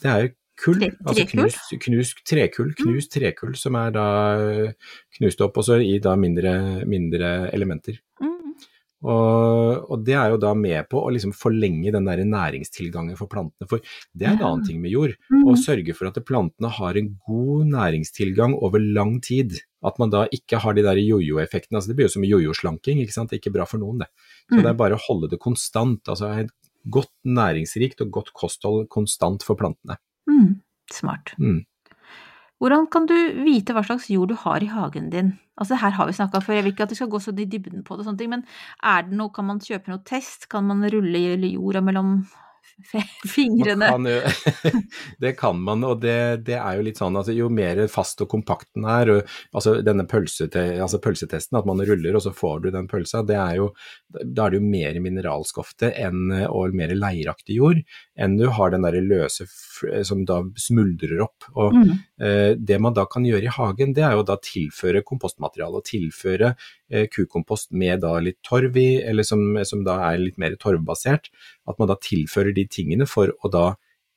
[0.01, 4.05] Det er jo kull, Tre- altså knust, knust trekull, knust trekull som er da
[4.67, 4.73] eh,
[5.17, 7.97] knust opp også i da mindre, mindre elementer.
[8.21, 8.28] Mm.
[8.99, 13.31] Og, og det er jo da med på å liksom forlenge den der næringstilgangen for
[13.31, 13.79] plantene, for
[14.11, 15.13] det er en annen ting med jord.
[15.31, 15.45] Mm.
[15.47, 19.55] Å sørge for at plantene har en god næringstilgang over lang tid.
[19.85, 21.79] At man da ikke har de der jojo-effektene.
[21.79, 23.31] Altså det blir jo som jojo-slanking, ikke sant.
[23.31, 24.09] Det er ikke bra for noen, det.
[24.51, 24.63] Så Mm.
[24.63, 26.01] det er bare å holde det konstant.
[26.11, 26.51] Altså et
[26.89, 29.95] godt næringsrikt og godt kosthold konstant for plantene.
[30.27, 30.59] Mm.
[30.91, 31.31] Smart.
[31.39, 31.63] Mm.
[32.59, 35.31] Hvordan kan du vite hva slags jord du har i hagen din?
[35.59, 37.47] Altså her har vi snakka før, jeg vil ikke at vi skal gå så i
[37.47, 38.45] dybden på det, og sånne ting, men
[38.83, 40.47] er det noe, kan man kjøpe noe test?
[40.51, 42.21] Kan man rulle jorda mellom
[43.27, 43.89] fingrene?
[43.89, 44.19] Kan jo,
[45.23, 48.29] det kan man, og det, det er jo litt sånn altså jo mer fast og
[48.31, 52.65] kompakt den er, og, altså denne pølsete, altså pølsetesten, at man ruller og så får
[52.65, 53.69] du den pølsa, det er jo,
[54.23, 57.83] da er det jo mer mineralskofte enn, og mer leiraktig jord,
[58.19, 59.47] enn du har den derre løse
[60.03, 61.47] som da smuldrer opp.
[61.55, 61.91] Og Mm.
[62.19, 65.85] eh, det man da kan gjøre i hagen, det er jo da tilføre kompostmateriale, og
[65.87, 66.55] tilføre
[66.91, 71.31] eh, kukompost med da litt torv i, eller som, som da er litt mer torvbasert,
[71.67, 73.65] at man da tilfører de tingene for å da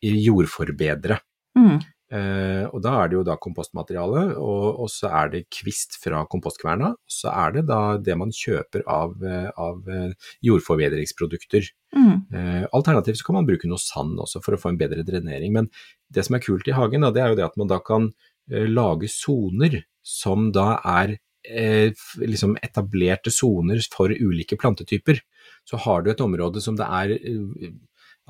[0.03, 1.21] jordforbedre.
[1.59, 1.79] Mm.
[2.12, 6.20] Eh, og da er det jo da kompostmateriale, og, og så er det kvist fra
[6.29, 11.70] kompostkverna, og så er det da det man kjøper av, eh, av eh, jordforbedringsprodukter.
[11.96, 12.14] Mm.
[12.37, 15.57] Eh, alternativt så kan man bruke noe sand også for å få en bedre drenering,
[15.57, 15.70] men
[16.12, 18.11] det som er kult i hagen, da, det er jo det at man da kan
[18.51, 21.16] eh, lage soner som da er
[21.48, 25.25] eh, liksom etablerte soner for ulike plantetyper.
[25.64, 27.16] Så har du et område som det er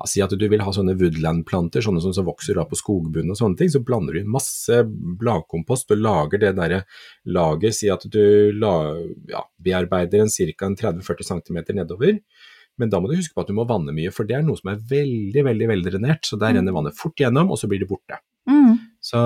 [0.03, 3.31] ja, Si at du vil ha sånne woodland-planter, sånne som som vokser da på skogbunnen
[3.31, 4.81] og sånne ting, så blander du inn masse
[5.19, 6.81] bladkompost og lager det derre
[7.25, 7.77] laget.
[7.77, 8.73] Si at du la,
[9.31, 10.69] ja, bearbeider en ca.
[10.75, 12.19] 30-40 cm nedover.
[12.77, 14.57] Men da må du huske på at du må vanne mye, for det er noe
[14.57, 16.25] som er veldig veldig veldig drenert.
[16.25, 16.57] Så der Mm.
[16.57, 18.17] renner vannet fort gjennom, og så blir det borte.
[18.49, 18.79] Mm.
[19.03, 19.19] Så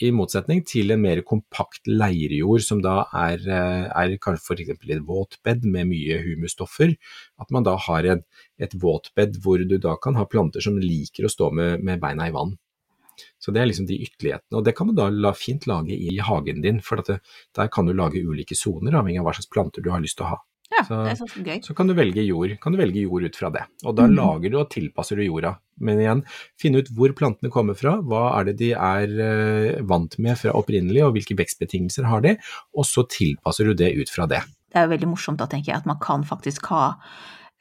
[0.00, 4.70] i motsetning til en mer kompakt leirjord, som da er, eh, er kanskje f.eks.
[4.72, 6.94] et våtbed med mye humusstoffer,
[7.38, 8.24] at man da har et,
[8.56, 12.30] et våtbed hvor du da kan ha planter som liker å stå med, med beina
[12.30, 12.56] i vann.
[13.40, 16.16] Så det er liksom de ytterlighetene, og det kan man da la, fint lage i
[16.16, 17.20] hagen din, for det,
[17.56, 20.28] der kan du lage ulike soner avhengig av hva slags planter du har lyst til
[20.28, 20.40] å ha.
[20.72, 21.60] Ja, Så- det er så gøy.
[21.62, 23.62] Så kan du velge jord, kan du velge jord ut fra det.
[23.84, 24.16] Og da mm.
[24.16, 25.58] lager du og tilpasser du jorda.
[25.78, 26.24] Men igjen,
[26.58, 30.50] finne ut hvor plantene kommer fra, hva er det de er eh, vant med fra
[30.58, 32.36] opprinnelig, og hvilke vekstbetingelser har de,
[32.74, 34.42] og så tilpasser du det ut fra det.
[34.72, 36.96] Det er jo veldig morsomt da, tenker jeg, at man kan faktisk ha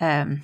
[0.01, 0.41] um,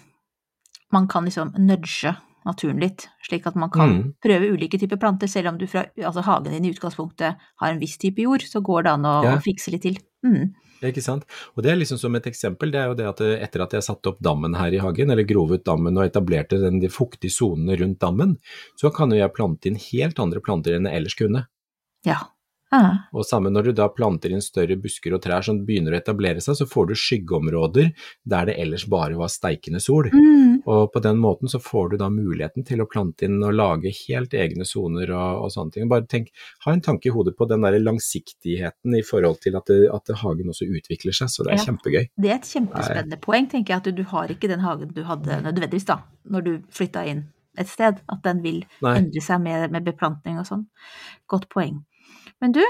[0.91, 4.13] Man kan liksom nudge naturen litt, slik at man kan Mm.
[4.21, 7.79] prøve ulike typer planter, selv om du fra altså hagen din i utgangspunktet har en
[7.79, 9.37] viss type jord, så går det an å, Ja.
[9.37, 9.97] å fikse litt til.
[10.25, 10.51] Mm.
[10.81, 11.27] Ikke sant?
[11.53, 13.75] Og det er liksom som et eksempel, det er jo det at eh, etter at
[13.77, 16.89] jeg satte opp dammen her i hagen, eller grov ut dammen og etablerte den, de
[16.89, 18.37] fuktige sonene rundt dammen,
[18.81, 21.45] så kan jo jeg plante inn helt andre planter enn jeg ellers kunne.
[22.07, 22.17] Ja.
[22.71, 23.03] Ah.
[23.11, 26.39] Og samme når du da planter inn større busker og trær som begynner å etablere
[26.43, 27.89] seg, så får du skyggeområder
[28.23, 30.07] der det ellers bare var steikende sol.
[30.13, 30.61] Mm.
[30.65, 33.91] Og på den måten så får du da muligheten til å plante inn og lage
[34.05, 35.89] helt egne soner og, og sånne ting.
[35.91, 36.31] Bare tenk,
[36.65, 40.15] ha en tanke i hodet på den der langsiktigheten i forhold til at, det, at
[40.23, 41.67] hagen også utvikler seg, så det er Ja.
[41.67, 42.07] kjempegøy.
[42.23, 45.03] Det er et kjempespennende poeng, tenker jeg, at du, du har ikke den hagen du
[45.05, 47.25] hadde nødvendigvis da, når du flytta inn
[47.59, 48.95] et sted, at den vil Nei.
[49.01, 50.67] endre seg med, med beplantning og sånn.
[51.31, 51.81] Godt poeng.
[52.41, 52.61] Men du,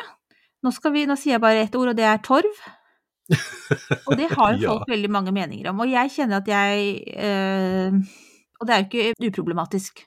[0.66, 2.62] nå, skal vi, nå sier jeg bare ett ord, og det er torv.
[4.10, 4.72] Og det har jo Ja.
[4.74, 7.94] folk veldig mange meninger om, og jeg kjenner at jeg eh,
[8.60, 10.02] Og det er jo ikke uproblematisk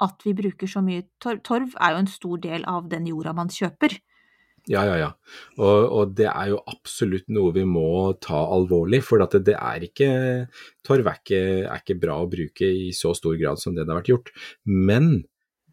[0.00, 1.42] at vi bruker så mye torv.
[1.44, 3.98] Torv er jo en stor del av den jorda man kjøper.
[4.70, 5.10] Ja, ja, ja.
[5.58, 7.84] Og, og det er jo absolutt noe vi må
[8.24, 10.08] ta alvorlig, for at det, det er ikke
[10.86, 13.92] Torv er ikke, er ikke bra å bruke i så stor grad som det det
[13.92, 14.32] har vært gjort.
[14.64, 15.12] Men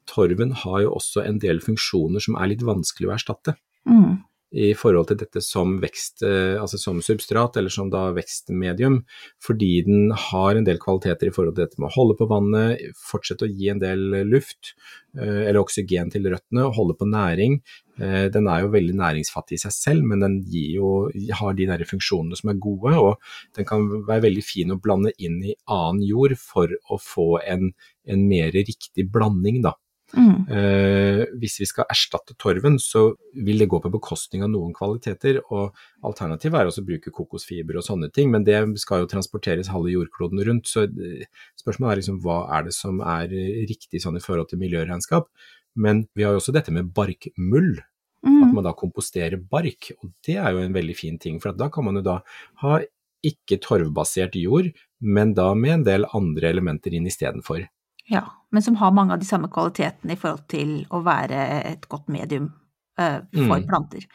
[0.10, 3.58] torven har jo også en del funksjoner som er litt vanskelig å erstatte.
[3.88, 4.17] Mm.
[4.56, 9.02] i forhold til dette som vekst, eh, altså som substrat, eller som da vekstmedium,
[9.43, 12.80] fordi den har en del kvaliteter i forhold til dette med å holde på vannet,
[12.96, 14.72] fortsette å gi en del luft,
[15.20, 17.60] eh, eller oksygen til røttene, holde på næring.
[18.00, 21.65] Eh, Den er jo veldig næringsfattig i seg selv, men den gir jo, har de
[21.67, 23.17] der funksjonene som er gode, og
[23.54, 27.74] den kan være veldig fin å blande inn i annen jord for å få en,
[28.08, 29.76] en mer riktig blanding, da.
[30.15, 30.48] Mm.
[30.48, 35.41] Eh, hvis vi skal erstatte torven, så vil det gå på bekostning av noen kvaliteter.
[35.52, 35.76] og
[36.08, 39.91] Alternativet er også å bruke kokosfiber og sånne ting, men det skal jo transporteres halve
[39.91, 40.65] jordkloden rundt.
[40.72, 41.28] så eh,
[41.60, 45.28] Spørsmålet er liksom hva er det som er eh, riktig sånn i forhold til miljøregnskap.
[45.76, 48.54] Men vi har jo også dette med barkmull, at Mm.
[48.54, 49.91] man da komposterer bark.
[50.04, 52.22] og Det er jo en veldig fin ting, for at da kan man jo da
[52.63, 52.80] ha
[53.24, 57.67] ikke torvbasert jord, men da med en del andre elementer inn istedenfor.
[58.10, 61.41] Ja, men som har mange av de samme kvalitetene i forhold til å være
[61.74, 62.54] et godt medium
[63.00, 63.67] uh, for Mm.
[63.67, 64.06] planter.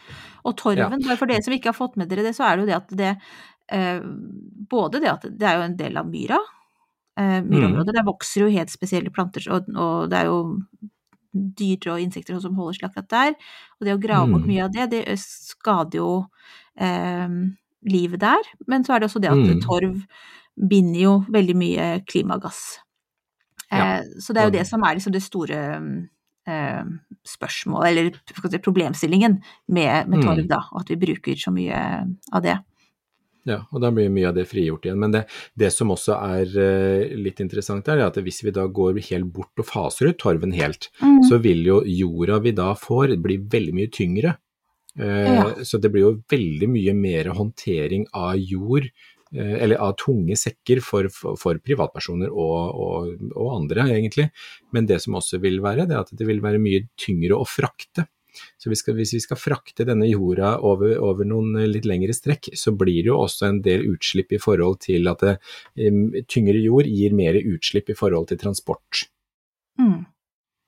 [0.45, 1.17] Og torven, ja.
[1.17, 2.97] for dere som ikke har fått med dere det, så er det jo det at
[2.97, 3.13] det
[3.73, 4.01] uh,
[4.73, 6.39] Både det at det er jo en del av myra,
[7.19, 7.93] Myrområdet myrområder.
[7.93, 10.39] Der vokser jo helt spesielle planter, og, og det er jo
[11.33, 13.35] dyr og insekter som holder seg akkurat der.
[13.81, 14.49] Og det å grave bort Mm.
[14.49, 16.27] mye av det, det skader jo
[16.81, 17.29] eh,
[17.85, 18.43] livet der.
[18.67, 19.61] Men så er det også det at Mm.
[19.61, 20.07] torv
[20.57, 22.79] binder jo veldig mye klimagass.
[23.73, 23.99] Ja.
[23.99, 25.61] Eh, så det er jo det som er liksom det store
[26.47, 26.85] eh,
[27.25, 30.27] spørsmålet, eller problemstillingen med, med Mm.
[30.27, 31.79] torv, da, og at vi bruker så mye
[32.33, 32.59] av det.
[33.45, 34.99] Ja, og da blir mye av det frigjort igjen.
[35.03, 35.25] Men det,
[35.59, 39.59] det som også er eh, litt interessant er at hvis vi da går helt bort
[39.59, 41.23] og faser ut torven helt, Mm.
[41.29, 44.37] så vil jo jorda vi da får bli veldig mye tyngre.
[44.99, 45.45] Eh, Ja.
[45.65, 48.87] Så det blir jo veldig mye mer håndtering av jord,
[49.33, 54.29] eller av tunge sekker for, for, for privatpersoner og, og, og andre, egentlig.
[54.77, 57.49] Men det som også vil være, det er at det vil være mye tyngre å
[57.49, 58.07] frakte.
[58.61, 62.53] Så vi skal, hvis vi skal frakte denne jorda over, over noen litt lengre strekk,
[62.57, 65.35] så blir det jo også en del utslipp i forhold til at det,
[66.33, 69.05] tyngre jord gir mer utslipp i forhold til transport.
[69.81, 70.01] Mm.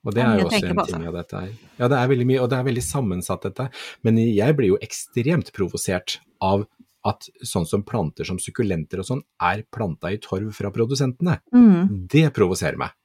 [0.05, 1.01] Og Det er er jo også en ting altså.
[1.01, 1.53] av dette her.
[1.79, 3.69] Ja, det er veldig mye, og det er veldig sammensatt dette.
[4.05, 6.67] Men jeg blir jo ekstremt provosert av
[7.05, 11.37] at sånn som planter som sukkulenter og sånn, er planta i torv fra produsentene.
[11.53, 12.07] Mm.
[12.11, 12.95] Det provoserer meg.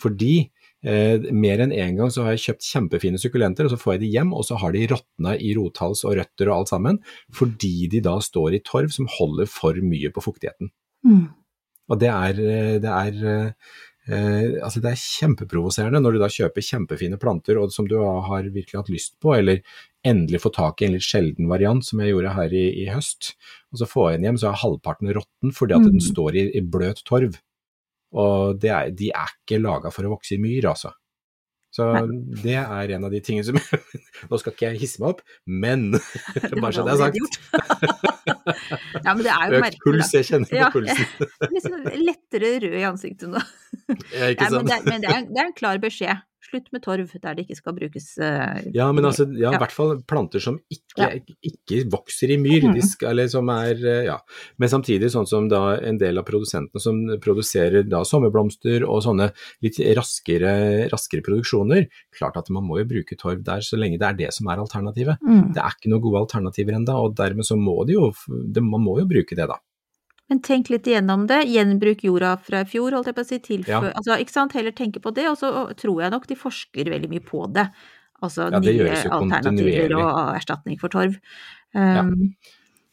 [0.00, 3.96] Fordi eh, mer enn én gang så har jeg kjøpt kjempefine sukkulenter, og så får
[3.96, 7.02] jeg de hjem, og så har de råtna i rothals og røtter og alt sammen,
[7.36, 10.72] fordi de da står i torv som holder for mye på fuktigheten.
[11.06, 11.28] Mm.
[11.90, 13.54] Og det er, eh, det er,
[14.08, 18.48] eh, altså det er kjempeprovoserende når du da kjøper kjempefine planter og som du har
[18.48, 19.60] virkelig hatt lyst på, eller
[20.06, 23.34] endelig få tak i en litt sjelden variant som jeg gjorde her i, i høst.
[23.72, 26.06] Og så får jeg den hjem, så er halvparten råtten fordi at den Mm.
[26.10, 27.36] står i, i bløt torv.
[28.12, 30.90] Og det er, de er ikke laga for å vokse i myr, altså.
[31.70, 31.84] Så
[32.42, 33.54] det er en av de tingene som
[34.30, 35.92] Nå skal ikke jeg hisse meg opp, men
[36.62, 37.18] bare så det er sagt.
[39.04, 39.84] ja, men det er jo Økt merkelig.
[39.84, 40.70] puls, jeg kjenner på Ja.
[40.74, 41.06] pulsen.
[41.54, 43.44] Litt sånn lettere rød i ansiktet nå.
[44.16, 46.24] Ja, ikke Nei, men det, men det, er, det er en klar beskjed.
[46.40, 49.74] Slutt med torv der det ikke skal brukes uh, Ja, men altså, ja, i hvert
[49.74, 51.08] fall planter som ikke, Ja.
[51.44, 52.78] ikke vokser i myr, mm.
[52.86, 54.16] skal, eller som er, eh, ja.
[54.56, 59.30] Men samtidig sånn som da en del av produsentene som produserer da sommerblomster og sånne
[59.64, 64.08] litt raskere, raskere produksjoner, klart at man må jo bruke torv der så lenge det
[64.08, 65.20] er det som er alternativet.
[65.20, 65.52] mm.
[65.54, 68.12] Det er ikke noen gode alternativer ennå, og dermed så må de jo,
[68.48, 69.60] det, man må jo bruke det da.
[70.30, 71.42] Men tenk litt igjennom det.
[71.50, 73.40] Gjenbruk jorda fra i fjor, holdt jeg på å si.
[73.42, 73.72] Tilfø...
[73.72, 73.80] Ja.
[73.90, 74.54] Altså, ikke sant.
[74.54, 75.26] Heller tenke på det.
[75.30, 77.66] Og så tror jeg nok de forsker veldig mye på det.
[78.20, 81.18] Altså Ja, det nye alternativer og erstatning for torv.
[81.74, 82.04] Ja.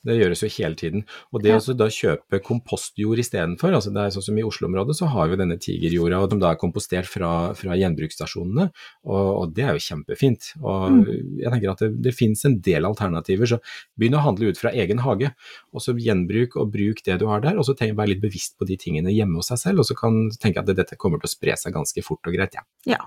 [0.06, 1.04] Det gjøres jo hele tiden.
[1.34, 5.10] Og det å da kjøpe kompostjord istedenfor, altså det er sånn som i Oslo-området så
[5.12, 8.70] har vi denne tigerjorda som da er kompostert fra, fra gjenbruksstasjonene,
[9.08, 10.54] og, og det er jo kjempefint.
[10.64, 11.04] Og Mm.
[11.42, 13.58] jeg tenker at det, det finnes en del alternativer, så
[14.00, 15.34] begynn å handle ut fra egen hage.
[15.74, 18.58] Og så gjenbruk og bruk det du har der, og så tenk, vær litt bevisst
[18.58, 21.22] på de tingene hjemme hos seg selv, og så kan tenke at det, dette kommer
[21.22, 22.56] til å spre seg ganske fort og greit.
[22.58, 22.64] Ja.
[22.88, 23.02] ja.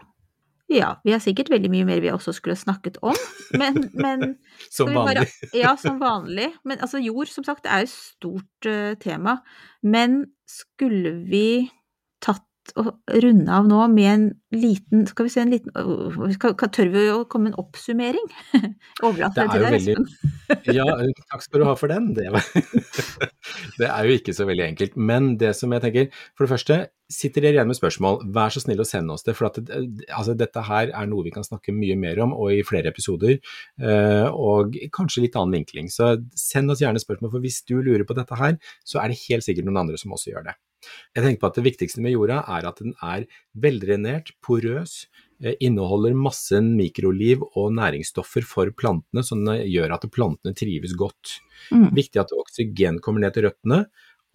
[0.70, 3.16] Ja, vi har sikkert veldig mye mer vi også skulle snakket om,
[3.58, 4.36] men, men
[4.76, 5.24] Som vanlig.
[5.24, 5.50] bare-.
[5.64, 6.52] Ja, som vanlig.
[6.64, 9.40] Men altså, jord, som sagt, er et stort uh, tema.
[9.82, 11.66] Men skulle vi
[12.78, 12.92] og
[13.24, 17.04] runde av nå med en liten Skal vi se en liten øh, skal, Tør vi
[17.12, 18.30] å komme med en oppsummering?
[19.06, 20.08] Overlate Det det til deg, Espen.
[20.78, 20.86] Ja,
[21.30, 22.10] takk skal du ha for den.
[22.16, 22.46] Det, var...
[23.80, 24.96] det er jo ikke så veldig enkelt.
[24.98, 26.78] Men det som jeg tenker, for det første,
[27.10, 29.36] sitter dere igjen med spørsmål, vær så snill å sende oss det.
[29.38, 32.64] For at altså, dette her er noe vi kan snakke mye mer om, og i
[32.66, 33.38] flere episoder.
[34.34, 35.92] Og kanskje litt annen vinkling.
[35.94, 39.22] Så send oss gjerne spørsmål, for hvis du lurer på dette her, så er det
[39.28, 40.58] helt sikkert noen andre som også gjør det.
[41.14, 45.06] Jeg tenker på at Det viktigste med jorda er at den er veldrenert, porøs,
[45.42, 51.40] eh, inneholder masse mikroliv og næringsstoffer for plantene, som gjør at plantene trives godt.
[51.70, 51.90] Mm.
[51.96, 53.84] Viktig at oksygen kommer ned til røttene,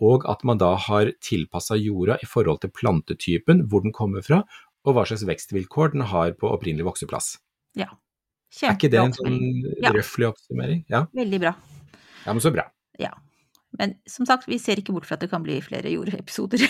[0.03, 4.43] og at man da har tilpassa jorda i forhold til plantetypen, hvor den kommer fra,
[4.85, 7.37] og hva slags vekstvilkår den har på opprinnelig vokseplass.
[7.79, 7.95] Ja.
[8.63, 9.39] Er ikke det en sånn
[9.95, 10.83] røfflig oppsummering?
[10.91, 11.05] Ja.
[11.15, 11.55] Veldig bra.
[12.25, 12.69] ja, men så bra.
[13.01, 13.11] Ja.
[13.79, 16.63] Men som sagt, vi ser ikke bort fra at det kan bli flere jordepisoder.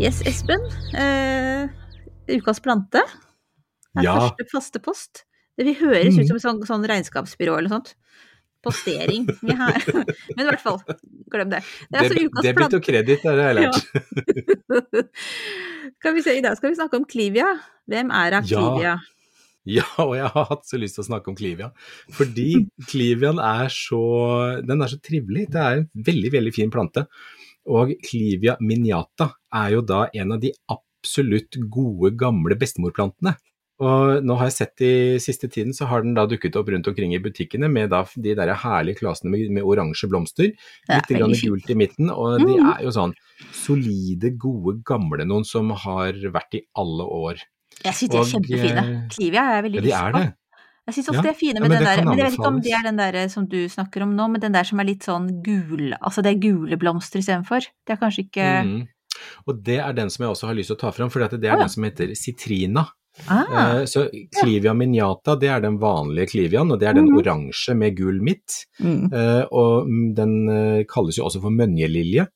[0.00, 0.60] yes, Espen.
[0.98, 1.68] Eh,
[2.36, 2.98] ukas plante
[3.96, 4.14] er Ja.
[4.18, 5.24] første faste post.
[5.56, 7.94] Det vil høres ut som et sånn, sånn regnskapsbyrå eller sånt.
[8.64, 9.28] Postering.
[9.60, 9.80] Har,
[10.36, 10.80] Men i hvert fall,
[11.32, 11.62] glem det.
[11.88, 15.08] Det er altså ukas Debit og kreditt, det har jeg lært.
[16.00, 17.50] skal vi se, I dag skal vi snakke om Clivia.
[17.90, 18.98] Hvem er Clivia?
[19.64, 21.70] Ja, og jeg har hatt så lyst til å snakke om Clivia.
[22.12, 22.48] Fordi
[22.90, 24.02] Clivian er så,
[24.64, 25.48] den er så trivelig.
[25.54, 27.06] Det er en veldig, veldig fin plante.
[27.72, 33.36] Og Clivia miniata er jo da en av de absolutt gode, gamle bestemorplantene.
[33.82, 36.86] Og nå har jeg sett i siste tiden så har den da dukket opp rundt
[36.86, 40.52] omkring i butikkene med da de der herlige klasene med, med oransje blomster.
[40.86, 42.70] Er Litt grann gult i midten, og de Mhm.
[42.70, 43.14] er jo sånn
[43.50, 47.42] solide, gode, gamle noen som har vært i alle år.
[47.82, 48.78] Jeg syns de er kjempefine.
[48.78, 50.34] eh, Clivia er veldig veldig Ja, de er det.
[50.86, 52.24] Jeg syns ofte Ja, de er fine ja, med men den det der, men jeg
[52.26, 54.64] vet ikke om det er den der som du snakker om nå, men den der
[54.64, 57.66] som er litt sånn gul, altså det er gule blomster istedenfor.
[57.86, 58.88] Det er kanskje ikke mm.
[59.46, 61.32] Og det er den som jeg også har lyst til å ta fram, for det
[61.32, 61.62] er oh, ja.
[61.64, 62.86] den som heter citrina.
[63.28, 63.44] Ah,
[63.80, 64.08] Eh, Så
[64.40, 67.18] Clivia miniata, det er den vanlige Cliviaen, og det er den Mhm.
[67.18, 68.66] oransje med gull midt.
[68.80, 69.12] mm.
[69.12, 72.26] Eh, Og mm, den eh, kalles jo også for mønjelilje.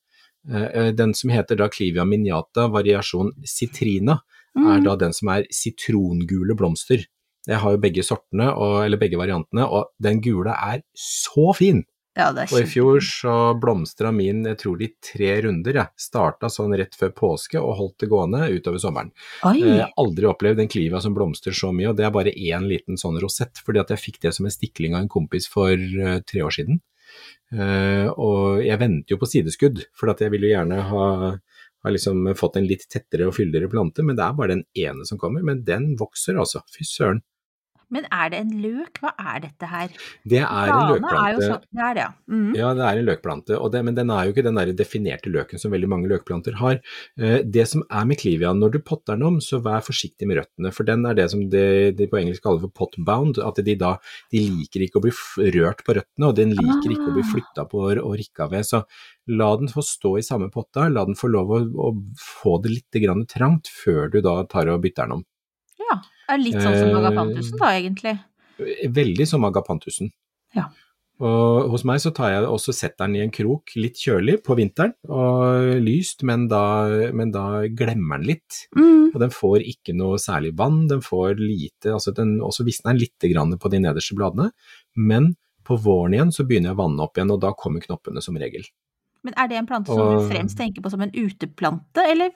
[0.95, 4.21] Den som heter da Clivia miniata variasjon citrina,
[4.55, 4.83] er Mm.
[4.83, 7.05] da den som er sitrongule blomster.
[7.47, 11.83] Jeg har jo begge sortene, og, eller begge variantene, og den gule er så fin!
[12.19, 15.93] Ja, Og i fjor så blomstra min, jeg tror de tre runder, jeg.
[16.09, 19.13] Starta sånn rett før påske og holdt det gående utover sommeren.
[19.47, 19.55] Oi!
[19.63, 22.99] Har aldri opplevd en kliva som blomstrer så mye, og det er bare én liten
[22.99, 26.19] sånn rosett, fordi at jeg fikk det som en stikling av en kompis for eh,
[26.27, 26.81] tre år siden.
[27.55, 31.07] Eh, og jeg venter jo på sideskudd, for at jeg vil jo gjerne ha,
[31.85, 35.07] har liksom fått en litt tettere og fyldigere plante, men det er bare den ene
[35.07, 35.45] som kommer.
[35.45, 37.23] Men den vokser altså, fy søren.
[37.89, 38.99] Men er det en løk?
[39.01, 39.93] Hva er dette her?
[40.29, 41.43] Det er en løkplante.
[41.43, 42.11] Er sånn, det er det, ja.
[42.29, 42.49] Mm.
[42.57, 45.61] Ja, det er en løkplante, det, men den er jo ikke den der definerte løken
[45.61, 46.81] som veldig mange løkplanter har.
[47.19, 50.41] Eh, det som er med clivia, når du potter den om, så vær forsiktig med
[50.41, 51.65] røttene, for den er det som de,
[51.97, 53.95] de på engelsk kaller for potbound, at de da
[54.33, 55.15] de liker ikke å bli
[55.57, 57.31] rørt på røttene, og den liker ikke å bli Ah.
[57.33, 58.65] flytta på og rikka ved.
[58.65, 58.83] Så
[59.27, 61.59] la den få stå i samme potta, la den få lov å,
[61.89, 65.25] å få det litt grann trangt før du da tar og bytter den om.
[66.29, 68.19] Det er litt sånn som Eh, agapantusen da, egentlig.
[68.99, 70.11] Veldig som agapantusen.
[70.53, 70.67] Ja.
[71.19, 74.55] Og hos meg så tar jeg også setter den i en krok litt kjølig på
[74.55, 76.61] vinteren, og lyst, men da,
[77.11, 78.59] men da glemmer den litt.
[78.77, 79.09] Mm.
[79.13, 82.93] Og den får ikke noe særlig vann, den får lite, altså den, og så visner
[82.93, 84.51] den litt grann på de nederste bladene,
[84.95, 85.33] men
[85.67, 88.37] på våren igjen så begynner jeg å vanne opp igjen, og da kommer knoppene som
[88.39, 88.63] regel.
[89.27, 92.31] Men er det en plante som Og- du fremst tenker på som en uteplante, eller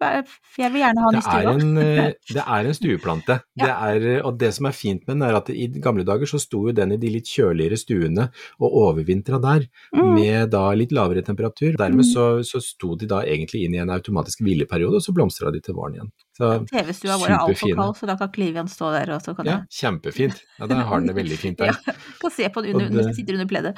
[0.00, 1.52] jeg vil gjerne ha den i stua.
[1.54, 3.38] en, eh, det er en stueplante.
[3.58, 3.64] Ja.
[3.64, 3.74] Det
[4.06, 6.64] er, og det som er fint med den, er at i gamle dager så sto
[6.68, 8.28] jo den i de litt kjøligere stuene
[8.60, 10.14] og overvintra der, Mm.
[10.14, 11.76] med da litt lavere temperatur.
[11.76, 12.12] Dermed Mm.
[12.12, 15.60] så, så sto de da egentlig inn i en automatisk hvileperiode, og så blomstra de
[15.60, 16.10] til våren igjen.
[16.38, 19.56] TV-stua vår er altfor kald, så da kan Klivian stå der, og så kan ja,
[19.74, 20.38] kjempefint.
[20.60, 21.72] Ja, da har den det veldig fint der.
[21.86, 23.74] ja, kan se på den under, det- sitter under pleddet.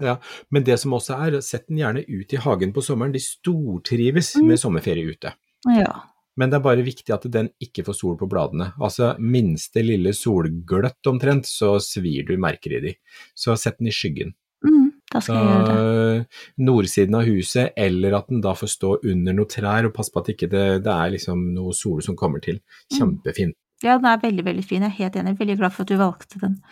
[0.00, 0.16] Ja.
[0.50, 3.12] Men det som også er, sett den gjerne ut i hagen på sommeren.
[3.12, 4.46] De stortrives Mm.
[4.48, 5.32] med sommerferie ute.
[5.66, 6.02] Ja.
[6.36, 8.72] Men det er bare viktig at den ikke får sol på bladene.
[8.80, 12.94] Altså minste lille solgløtt omtrent, så svir du merker i de.
[13.36, 14.32] Så sett den i skyggen.
[14.64, 16.26] Mm, da Så skal jeg gjøre det.
[16.58, 20.20] nordsiden av huset, eller at den da får stå under noen trær, og pass på
[20.22, 22.60] at ikke det, ikke er liksom noe sol som kommer til.
[22.92, 23.52] Mm.
[23.82, 24.82] Ja, den er veldig, veldig fin.
[24.82, 25.36] Jeg er helt enig.
[25.38, 26.62] Veldig glad for at du valgte den.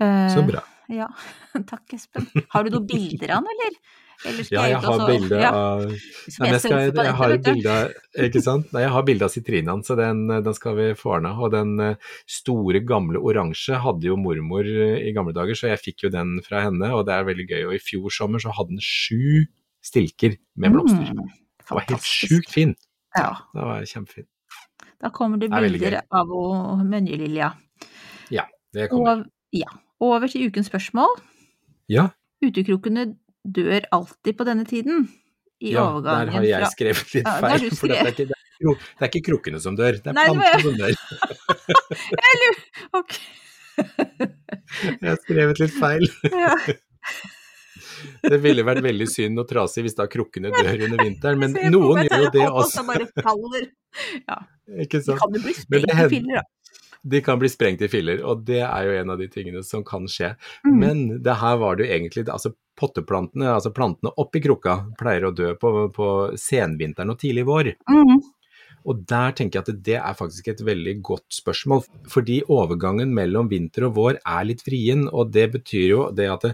[0.00, 0.62] Eh, Så bra.
[0.92, 1.08] Ja.
[1.70, 2.26] Takk, Espen.
[2.52, 3.76] Har du noen bilder av den, eller?
[4.24, 5.52] eller Ja, jeg har bilde av ja.
[5.88, 7.76] Nei, jeg jeg, skal, surfer jeg har bilde
[8.28, 8.68] Ikke sant?
[8.72, 11.32] Nei, jeg har bilde av sitrinaen, så den, den skal vi få ordna.
[11.40, 15.82] Og den eh, store, gamle oransje hadde jo mormor eh, i gamle dager, så jeg
[15.82, 17.62] fikk jo den fra henne, og det er veldig gøy.
[17.70, 19.44] Og i fjor sommer så hadde den sju
[19.84, 21.10] stilker med blomster.
[21.12, 21.32] Mm,
[21.64, 22.76] Det var helt sjukt fin.
[23.16, 23.30] Ja.
[23.54, 24.28] Det var kjempefin.
[25.04, 26.78] Da kommer det Det er bilder av å-
[28.32, 29.20] Ja, Det kommer.
[29.20, 29.68] Og, ja.
[30.04, 31.14] Over til ukens spørsmål.
[31.92, 32.10] Ja,
[32.44, 33.06] Utekrokene
[33.44, 35.06] dør alltid på denne tiden.
[35.64, 37.68] I ja, der har jeg fra skrevet litt Ja, feil.
[37.78, 40.16] For det er, ikke, det, er kro, det er ikke krukkene som dør, det er
[40.18, 40.92] Nei, plantene som dør.
[42.24, 43.14] Jeg lurer Ok.
[43.78, 46.04] Jeg har skrevet litt feil.
[46.32, 46.52] Ja.
[48.24, 52.02] Det ville vært veldig synd og trasig hvis da krukkene dør under vinteren, men noen
[52.04, 52.82] gjør jo det jeg også.
[52.82, 53.66] så bare faller.
[54.84, 56.44] Ikke De Det kan jo bli Men det sprengt i filler, da.
[57.04, 59.84] De kan bli sprengt i filler, og det er jo en av de tingene som
[59.84, 60.34] kan skje.
[60.64, 60.76] Mm.
[60.80, 65.30] Men det her var det jo egentlig altså Potteplantene, altså plantene oppi krukka, pleier å
[65.30, 67.68] dø på, på senvinteren og tidlig vår.
[67.86, 68.16] Mm.
[68.90, 73.46] Og der tenker jeg at det er faktisk et veldig godt spørsmål, fordi overgangen mellom
[73.52, 76.52] vinter og vår er litt vrien, og det betyr jo det at det,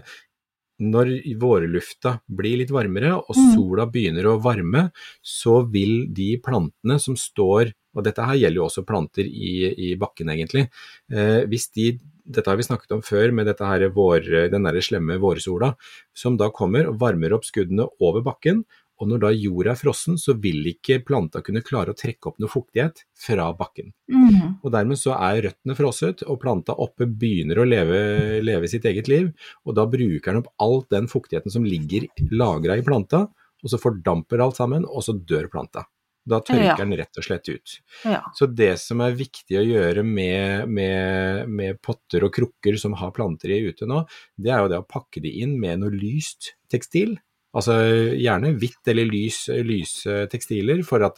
[0.81, 3.51] når vårlufta blir litt varmere og Mm.
[3.55, 4.91] sola begynner å varme,
[5.21, 9.53] så vil de plantene som står, og dette her gjelder jo også planter i,
[9.91, 10.67] i bakken egentlig,
[11.11, 11.93] eh, hvis de
[12.31, 15.73] dette har vi snakket om før med dette her vår, den der slemme vårsola,
[16.15, 18.61] som da kommer og varmer opp skuddene over bakken,
[19.01, 22.37] Og når da jorda er frossen, så vil ikke planta kunne klare å trekke opp
[22.41, 23.89] noe fuktighet fra bakken.
[24.13, 24.59] Mm.
[24.61, 28.01] Og dermed så er røttene frosset, og planta oppe begynner å leve,
[28.45, 29.31] leve sitt eget liv.
[29.65, 33.25] Og da bruker den opp all den fuktigheten som ligger lagra i planta,
[33.61, 35.87] og så fordamper alt sammen, og så dør planta.
[36.27, 36.75] Da tørker Ja.
[36.77, 37.79] den rett og slett ut.
[38.05, 38.21] Ja.
[38.37, 43.13] Så det som er viktig å gjøre med, med, med potter og krukker som har
[43.15, 44.03] planter i ute nå,
[44.37, 47.17] det er jo det å pakke de inn med noe lyst tekstil.
[47.57, 47.73] Altså
[48.15, 51.17] gjerne hvitt eller lys, lyse tekstiler, for at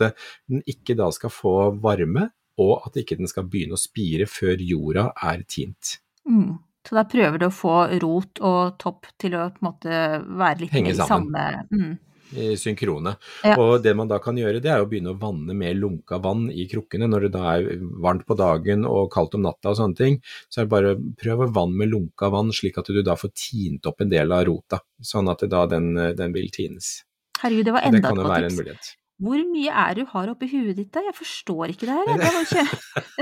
[0.50, 2.32] den ikke da skal få varme,
[2.64, 5.98] og at ikke den skal begynne å spire før jorda er tint.
[6.30, 6.58] Mm.
[6.84, 10.66] Så da prøver du å få rot og topp til å på en måte være
[10.66, 11.32] litt Henge i sammen.
[11.32, 11.94] samme mm.
[12.38, 13.16] I synkrone.
[13.44, 13.56] Ja.
[13.62, 16.48] Og det man da kan gjøre, det er å begynne å vanne med lunka vann
[16.52, 20.00] i krukkene når det da er varmt på dagen og kaldt om natta og sånne
[20.00, 20.20] ting.
[20.50, 23.34] Så er det bare å prøve vann med lunka vann, slik at du da får
[23.38, 24.82] tint opp en del av rota.
[25.04, 27.00] Sånn at da den, den vil tines.
[27.44, 28.94] Herregud, det var enda et godt tips.
[29.24, 31.04] Hvor mye er det du har oppi huet ditt da?
[31.06, 32.06] Jeg forstår ikke det her.
[32.20, 32.64] Det ikke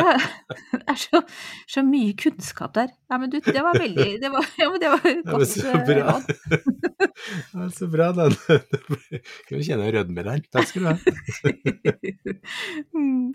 [0.81, 1.21] Det er så,
[1.69, 2.89] så mye kunnskap der.
[3.11, 5.67] Ja, men du, det var veldig Det var, ja, men det var Ja, godt så
[5.69, 6.15] eh, bra.
[7.51, 8.33] Ja, så bra, den.
[8.33, 10.41] Skal vi kjenne en rødme der.
[10.53, 10.95] Takk skal du ha.
[12.95, 13.33] Mm.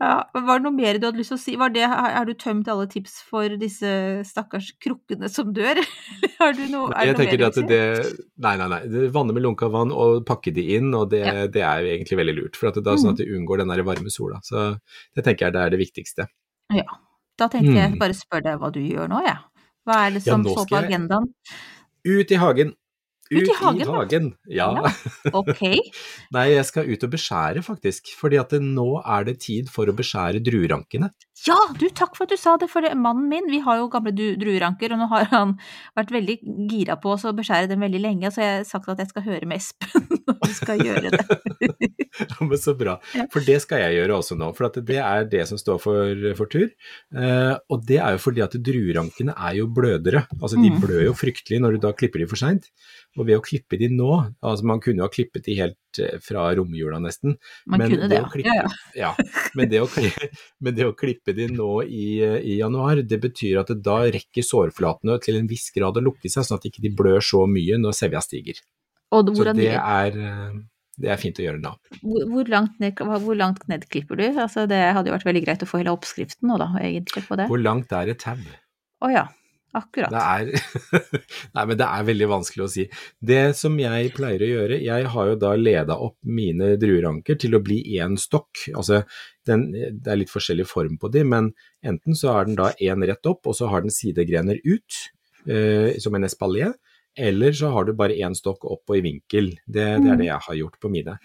[0.00, 1.56] Ja, var det noe mer du hadde lyst til å si?
[1.60, 3.90] Var det, er du tømt alle tips for disse
[4.28, 5.80] stakkars krukkene som dør?
[6.38, 7.66] Har du noe, er det noe mer du vil si?
[7.68, 7.82] det
[8.38, 8.80] Nei, nei, nei.
[9.14, 11.46] Vanne med lunka vann og pakke de inn, og det, Ja.
[11.50, 12.56] det er jo egentlig veldig lurt.
[12.56, 13.20] For at det er sånn Mm.
[13.20, 14.40] at du unngår den der varme sola.
[14.42, 14.78] Så
[15.14, 16.26] det tenker jeg det er det viktigste.
[16.72, 16.84] Ja.
[17.36, 17.98] Da tenkte jeg Mm.
[17.98, 19.34] bare spør deg hva du gjør nå, jeg.
[19.34, 19.38] Ja.
[19.86, 21.34] Hva er det Ja, som står på agendaen?
[22.04, 22.74] Ut i hagen!
[23.30, 24.28] Ut i hagen, I hagen.
[24.48, 24.68] Ja.
[24.78, 24.92] Ja.
[25.36, 25.62] Ok.
[26.36, 28.12] Nei, jeg skal ut og beskjære, faktisk.
[28.18, 31.10] Fordi at det, nå er det tid for å beskjære druerankene.
[31.46, 33.86] Ja, du, takk for at du sa det, for det, mannen min, vi har jo
[33.92, 35.52] gamle drueranker, og nå har han
[35.94, 36.34] vært veldig
[36.72, 39.22] gira på oss å beskjære dem veldig lenge, så jeg har sagt at jeg skal
[39.28, 41.26] høre med Espen når vi skal gjøre det.
[42.18, 42.96] Ja, Men så bra.
[43.30, 44.48] For det skal jeg gjøre også nå.
[44.56, 46.64] For det er det som står for, for tur.
[47.14, 50.24] Eh, og det er jo fordi at druerankene er jo blødere.
[50.40, 50.80] Altså de Mm.
[50.82, 52.66] blør jo fryktelig når du da klipper de for seint.
[53.18, 54.12] Og ved å klippe de nå,
[54.46, 57.34] altså man kunne jo ha klippet de helt eh, fra romjula nesten.
[57.66, 58.70] Man Men kunne det, det klippe- ja,
[59.02, 59.12] ja.
[59.58, 59.88] Men det å,
[60.62, 64.46] men det å klippe de nå i, i januar, det betyr at det da rekker
[64.46, 67.80] sårflatene til en viss grad å lukke seg, sånn at ikke de blør så mye
[67.82, 68.62] når sevja stiger.
[69.14, 70.58] Og Så det er, eh,
[71.00, 71.74] det er fint å gjøre nå.
[72.02, 74.26] hvor, hvor, langt ned, hvor langt ned klipper du?
[74.34, 77.38] Altså, det hadde jo vært veldig greit å få hele oppskriften nå, da, egentlig, på
[77.40, 77.48] det.
[77.50, 78.36] Hvor langt er et tau?
[78.98, 79.28] Å ja,
[79.76, 80.12] akkurat.
[80.12, 81.02] Det er
[81.56, 82.86] Nei, men det er veldig vanskelig å si.
[83.20, 87.58] Det som jeg pleier å gjøre, jeg har jo da leda opp mine drueranker til
[87.58, 88.68] å bli én stokk.
[88.74, 89.02] Altså,
[89.48, 91.52] den, det er litt forskjellig form på de, men
[91.86, 95.02] enten så er den da én rett opp, og så har den sidegrener ut,
[95.48, 96.74] eh, som en espalier,
[97.18, 99.54] eller så har du bare én stokk opp og i vinkel.
[99.66, 101.16] Det, det er det jeg har gjort på mine.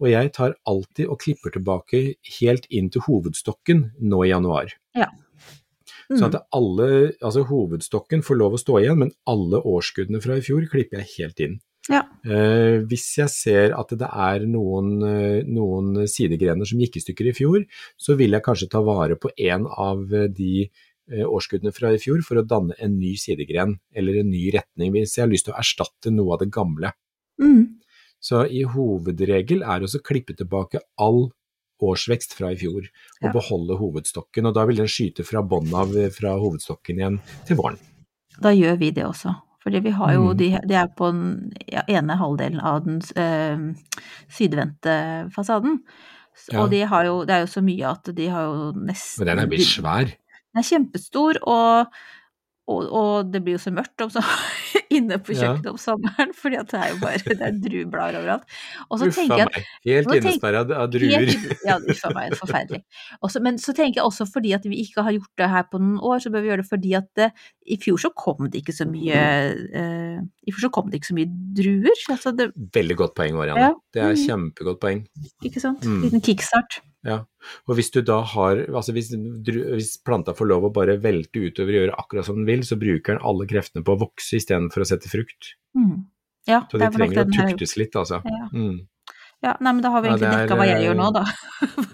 [0.00, 2.00] Og jeg tar alltid og klipper tilbake
[2.38, 4.72] helt inn til hovedstokken nå i januar.
[6.10, 6.16] Mm.
[6.18, 6.88] Sånn at alle,
[7.24, 11.12] altså hovedstokken får lov å stå igjen, men alle årskuddene fra i fjor klipper jeg
[11.18, 11.60] helt inn.
[11.92, 12.00] Ja.
[12.24, 17.28] Eh, hvis jeg ser at det er noen, eh, noen sidegrener som gikk i stykker
[17.28, 17.66] i fjor,
[18.00, 22.00] så vil jeg kanskje ta vare på en av eh, de eh, årskuddene fra i
[22.00, 25.50] fjor for å danne en ny sidegren, eller en ny retning, hvis jeg har lyst
[25.50, 26.94] til å erstatte noe av det gamle.
[27.42, 27.80] Mm.
[28.24, 31.26] Så i hovedregel er det å klippe tilbake all
[31.92, 32.82] årsvekst fra i fjor,
[33.22, 33.32] og Ja.
[33.32, 34.46] beholde hovedstokken.
[34.46, 37.78] Og da vil den skyte fra bånn av fra hovedstokken igjen til våren.
[38.40, 39.34] Da gjør vi det også.
[39.64, 40.36] Fordi vi har jo, Mm.
[40.36, 43.74] de, de er på den ja, ene halvdelen av den eh,
[44.28, 45.78] sydvendte fasaden.
[46.50, 46.64] Ja.
[46.64, 49.30] Og de har jo, det er jo så mye at de har jo nesten Men
[49.30, 50.04] den er blitt svær.
[50.10, 51.86] Den er kjempestor, og,
[52.70, 54.22] og, og det blir jo så mørkt om så,
[54.96, 55.40] inne på Ja.
[55.50, 58.46] kjøkkenet om sommeren, fordi det er jo bare det er drueblader overalt.
[58.88, 59.72] Og så tenker jeg at.
[59.84, 61.28] Helt innesperra av druer.
[61.66, 62.80] Ja, uff a meg, forferdelig.
[63.20, 65.82] Også, men så tenker jeg også fordi at vi ikke har gjort det her på
[65.82, 67.30] noen år, så bør vi gjøre det fordi at det,
[67.68, 69.20] i fjor så kom det ikke så mye
[69.74, 72.00] eh, I fjor så kom det ikke så mye druer.
[72.12, 73.60] Altså det, Veldig godt poeng, Marianne.
[73.70, 73.74] Ja.
[73.94, 74.24] Det er Mm.
[74.26, 75.06] kjempegodt poeng.
[75.42, 75.80] ikke sant?
[75.82, 76.02] Mm.
[76.02, 76.80] Liten kickstart.
[77.04, 77.24] Ja.
[77.68, 81.68] Og hvis du da har Altså hvis, hvis planta får lov å bare velte utover
[81.74, 84.80] og gjøre akkurat som den vil, så bruker den alle kreftene på å vokse istedenfor
[84.84, 85.54] å sette frukt.
[85.76, 86.06] Mm.
[86.46, 88.20] Ja, Så de er trenger å tuktes litt, altså.
[88.24, 88.48] Ja.
[88.52, 88.86] Mm.
[89.44, 91.22] Ja, nei, men da har vi egentlig er, dekka hva jeg eh, gjør nå, da.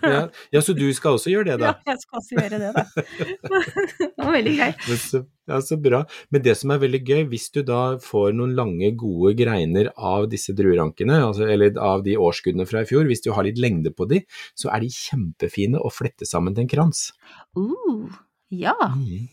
[0.07, 0.21] Ja.
[0.55, 1.73] ja, så du skal også gjøre det, da?
[1.89, 2.85] Ja, jeg skal også gjøre det, da.
[4.05, 4.75] Det var veldig gøy.
[5.11, 6.03] Så, ja, så bra.
[6.31, 10.29] Men det som er veldig gøy, hvis du da får noen lange, gode greiner av
[10.31, 13.91] disse druerankene, altså, eller av de årskuddene fra i fjor, hvis du har litt lengde
[13.97, 14.23] på de,
[14.55, 17.09] så er de kjempefine å flette sammen til en krans.
[17.59, 18.07] Uh,
[18.55, 18.77] ja.
[18.95, 19.27] Mm.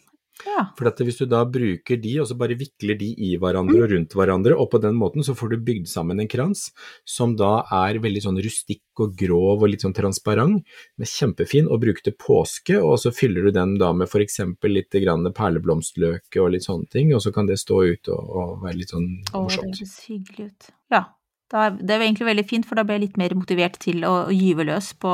[0.46, 0.68] Ja.
[0.78, 3.92] For at hvis du da bruker de, og så bare vikler de i hverandre og
[3.94, 6.68] rundt hverandre, og på den måten så får du bygd sammen en krans
[7.08, 10.64] som da er veldig sånn rustikk og grov og litt sånn transparent,
[10.98, 14.42] men kjempefin og bruk til påske, og så fyller du den da med f.eks.
[14.68, 18.66] litt grann perleblomstløk og litt sånne ting, og så kan det stå ut og, og
[18.66, 20.74] være litt sånn Å, det høres hyggelig ut.
[20.94, 21.06] Ja.
[21.48, 24.14] Da, det var egentlig veldig fint, for da ble jeg litt mer motivert til å,
[24.28, 25.12] å gyve løs på,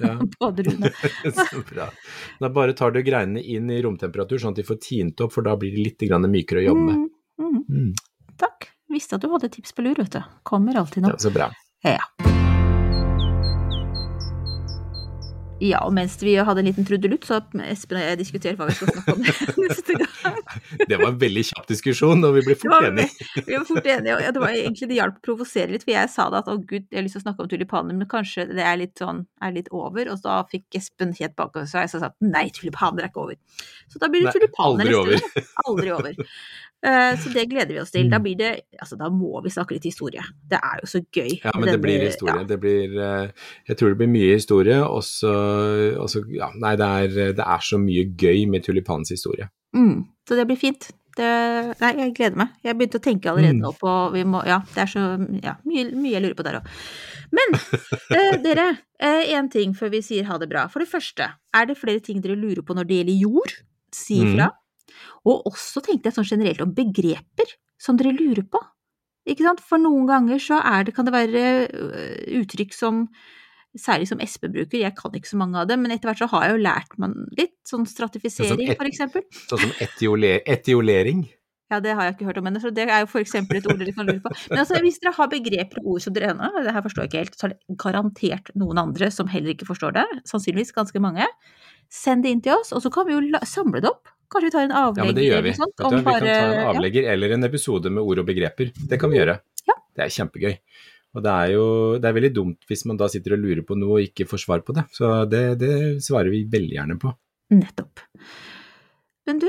[0.00, 0.14] Ja.
[0.38, 0.92] på druene.
[1.50, 1.90] så bra.
[2.40, 5.44] Da bare tar du greinene inn i romtemperatur, sånn at de får tint opp, for
[5.46, 7.02] da blir de litt mykere å jobbe med.
[7.36, 7.66] Mm, mm.
[7.68, 7.92] Mm.
[8.40, 8.70] Takk.
[8.94, 10.22] Visste at du hadde tips på lur, vet du.
[10.46, 11.50] Kommer alltid Ja, så bra.
[11.84, 12.43] Ja.
[15.64, 18.66] Ja, og mens vi hadde en liten trudelutt, så har Espen og jeg diskutert hva
[18.68, 19.22] vi skal snakke om
[19.64, 20.40] neste gang.
[20.90, 23.28] Det var en veldig kjapp diskusjon, og vi ble fort var- enige.
[23.46, 26.10] Vi var fort enige, og det var egentlig det hjalp å provosere litt, for jeg
[26.12, 28.46] sa da at å gud, jeg har lyst til å snakke om tulipaner, men kanskje
[28.52, 31.80] det er litt sånn, er litt over, og da fikk Espen helt bak seg, og
[31.86, 33.40] jeg sa at nei, tulipaner er ikke over.
[33.88, 35.48] Så da blir det tulipaner neste gang.
[35.64, 36.20] Aldri over.
[36.84, 38.10] Eh, Så det gleder vi oss til.
[38.10, 38.22] Da Mm.
[38.24, 40.20] blir det, altså da må vi snakke litt historie.
[40.50, 41.40] Det er jo så gøy.
[41.42, 42.36] Ja, men det blir historie.
[42.36, 42.44] ja.
[42.44, 43.30] Det blir eh,
[43.68, 47.78] Jeg tror det blir mye historie, og så Ja, nei, det er, det er så
[47.80, 49.48] mye gøy med tulipanens historie.
[49.74, 50.90] Mm, så det blir fint.
[51.16, 51.22] Det,
[51.80, 52.48] nei, jeg gleder meg.
[52.64, 53.60] Jeg begynte å tenke allerede Mm.
[53.62, 56.60] nå på vi må, Ja, det er så ja, mye, mye jeg lurer på der
[56.60, 56.66] òg.
[57.32, 57.54] Men
[58.10, 60.66] eh, dere, én ting før vi sier ha det bra.
[60.68, 63.52] For det første, er det flere ting dere lurer på når det gjelder jord?
[63.92, 64.36] Si Mm.
[65.24, 68.60] Og også tenkte jeg sånn generelt om begreper som dere lurer på.
[69.26, 69.62] Ikke sant?
[69.64, 73.06] For noen ganger så er det, kan det være øh, uttrykk som
[73.74, 76.28] Særlig som Espe bruker, jeg kan ikke så mange av dem, men etter hvert så
[76.30, 79.24] har jeg jo lært man litt, sånn stratifisering et- for eksempel.
[79.50, 81.24] Sånn som etiole, etiolering.
[81.72, 83.66] Ja, det har jeg ikke hørt om ennå, så det er jo for eksempel et
[83.66, 84.30] ord dere kan lure på.
[84.52, 87.10] Men altså, hvis dere har begreper og ord som dere ennå, det her forstår jeg
[87.10, 91.02] ikke helt, så er det garantert noen andre som heller ikke forstår det, sannsynligvis ganske
[91.02, 91.26] mange.
[91.90, 94.06] Send det inn til oss, og så kan vi jo samle det opp.
[94.30, 95.02] Kanskje vi tar en avlegger?
[95.02, 95.52] Ja, men det gjør vi.
[95.58, 95.74] sånt.
[95.76, 97.12] Du, vi vi kan ta en avlegger ja.
[97.14, 98.72] eller en episode med ord og begreper.
[98.74, 99.36] Det kan vi gjøre.
[99.68, 99.76] Ja.
[99.96, 100.56] Det er kjempegøy.
[101.14, 101.66] Og det er jo
[102.02, 104.42] det er veldig dumt hvis man da sitter og lurer på noe og ikke får
[104.46, 104.86] svar på det.
[104.94, 107.12] Så det, det svarer vi veldig gjerne på.
[107.54, 108.02] Nettopp.
[109.28, 109.48] Men du,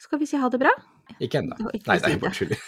[0.00, 0.72] skal vi si ha det bra?
[1.22, 1.54] Ikke ennå.
[1.86, 2.54] Nei, det er bare tull.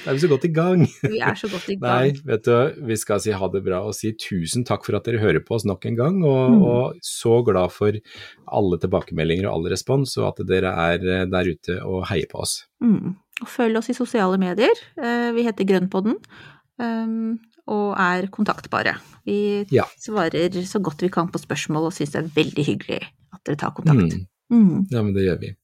[0.00, 0.82] Da er vi så godt i gang.
[1.04, 1.82] Vi er så godt i gang.
[1.84, 5.04] Nei, vet du, vi skal si ha det bra og si tusen takk for at
[5.06, 6.62] dere hører på oss nok en gang, og, Mm.
[6.66, 7.92] og så glad for
[8.50, 12.40] alle tilbakemeldinger og all respons, og at dere er eh, der ute og heier på
[12.42, 12.64] oss.
[12.82, 13.14] Mm.
[13.46, 14.74] Følg oss i sosiale medier.
[15.00, 16.16] Eh, Vi heter Grønnpodden.
[16.80, 17.38] um,
[17.70, 18.96] Og er kontaktbare.
[19.24, 19.84] Vi Ja.
[20.00, 23.02] svarer så godt vi kan på spørsmål og syns det er veldig hyggelig
[23.32, 24.16] at dere tar kontakt.
[24.16, 24.26] Mm.
[24.50, 24.86] Mm.
[24.90, 25.54] Ja, men det gjør vi.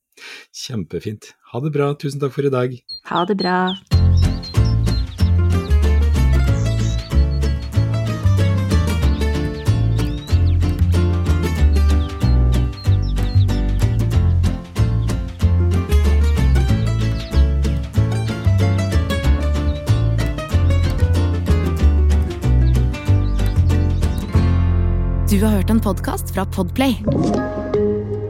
[0.55, 1.35] Kjempefint.
[1.53, 2.79] Ha det bra, tusen takk for i dag.
[3.13, 3.59] Ha det bra.
[25.37, 27.66] Du har hørt en podkast fra Podplay.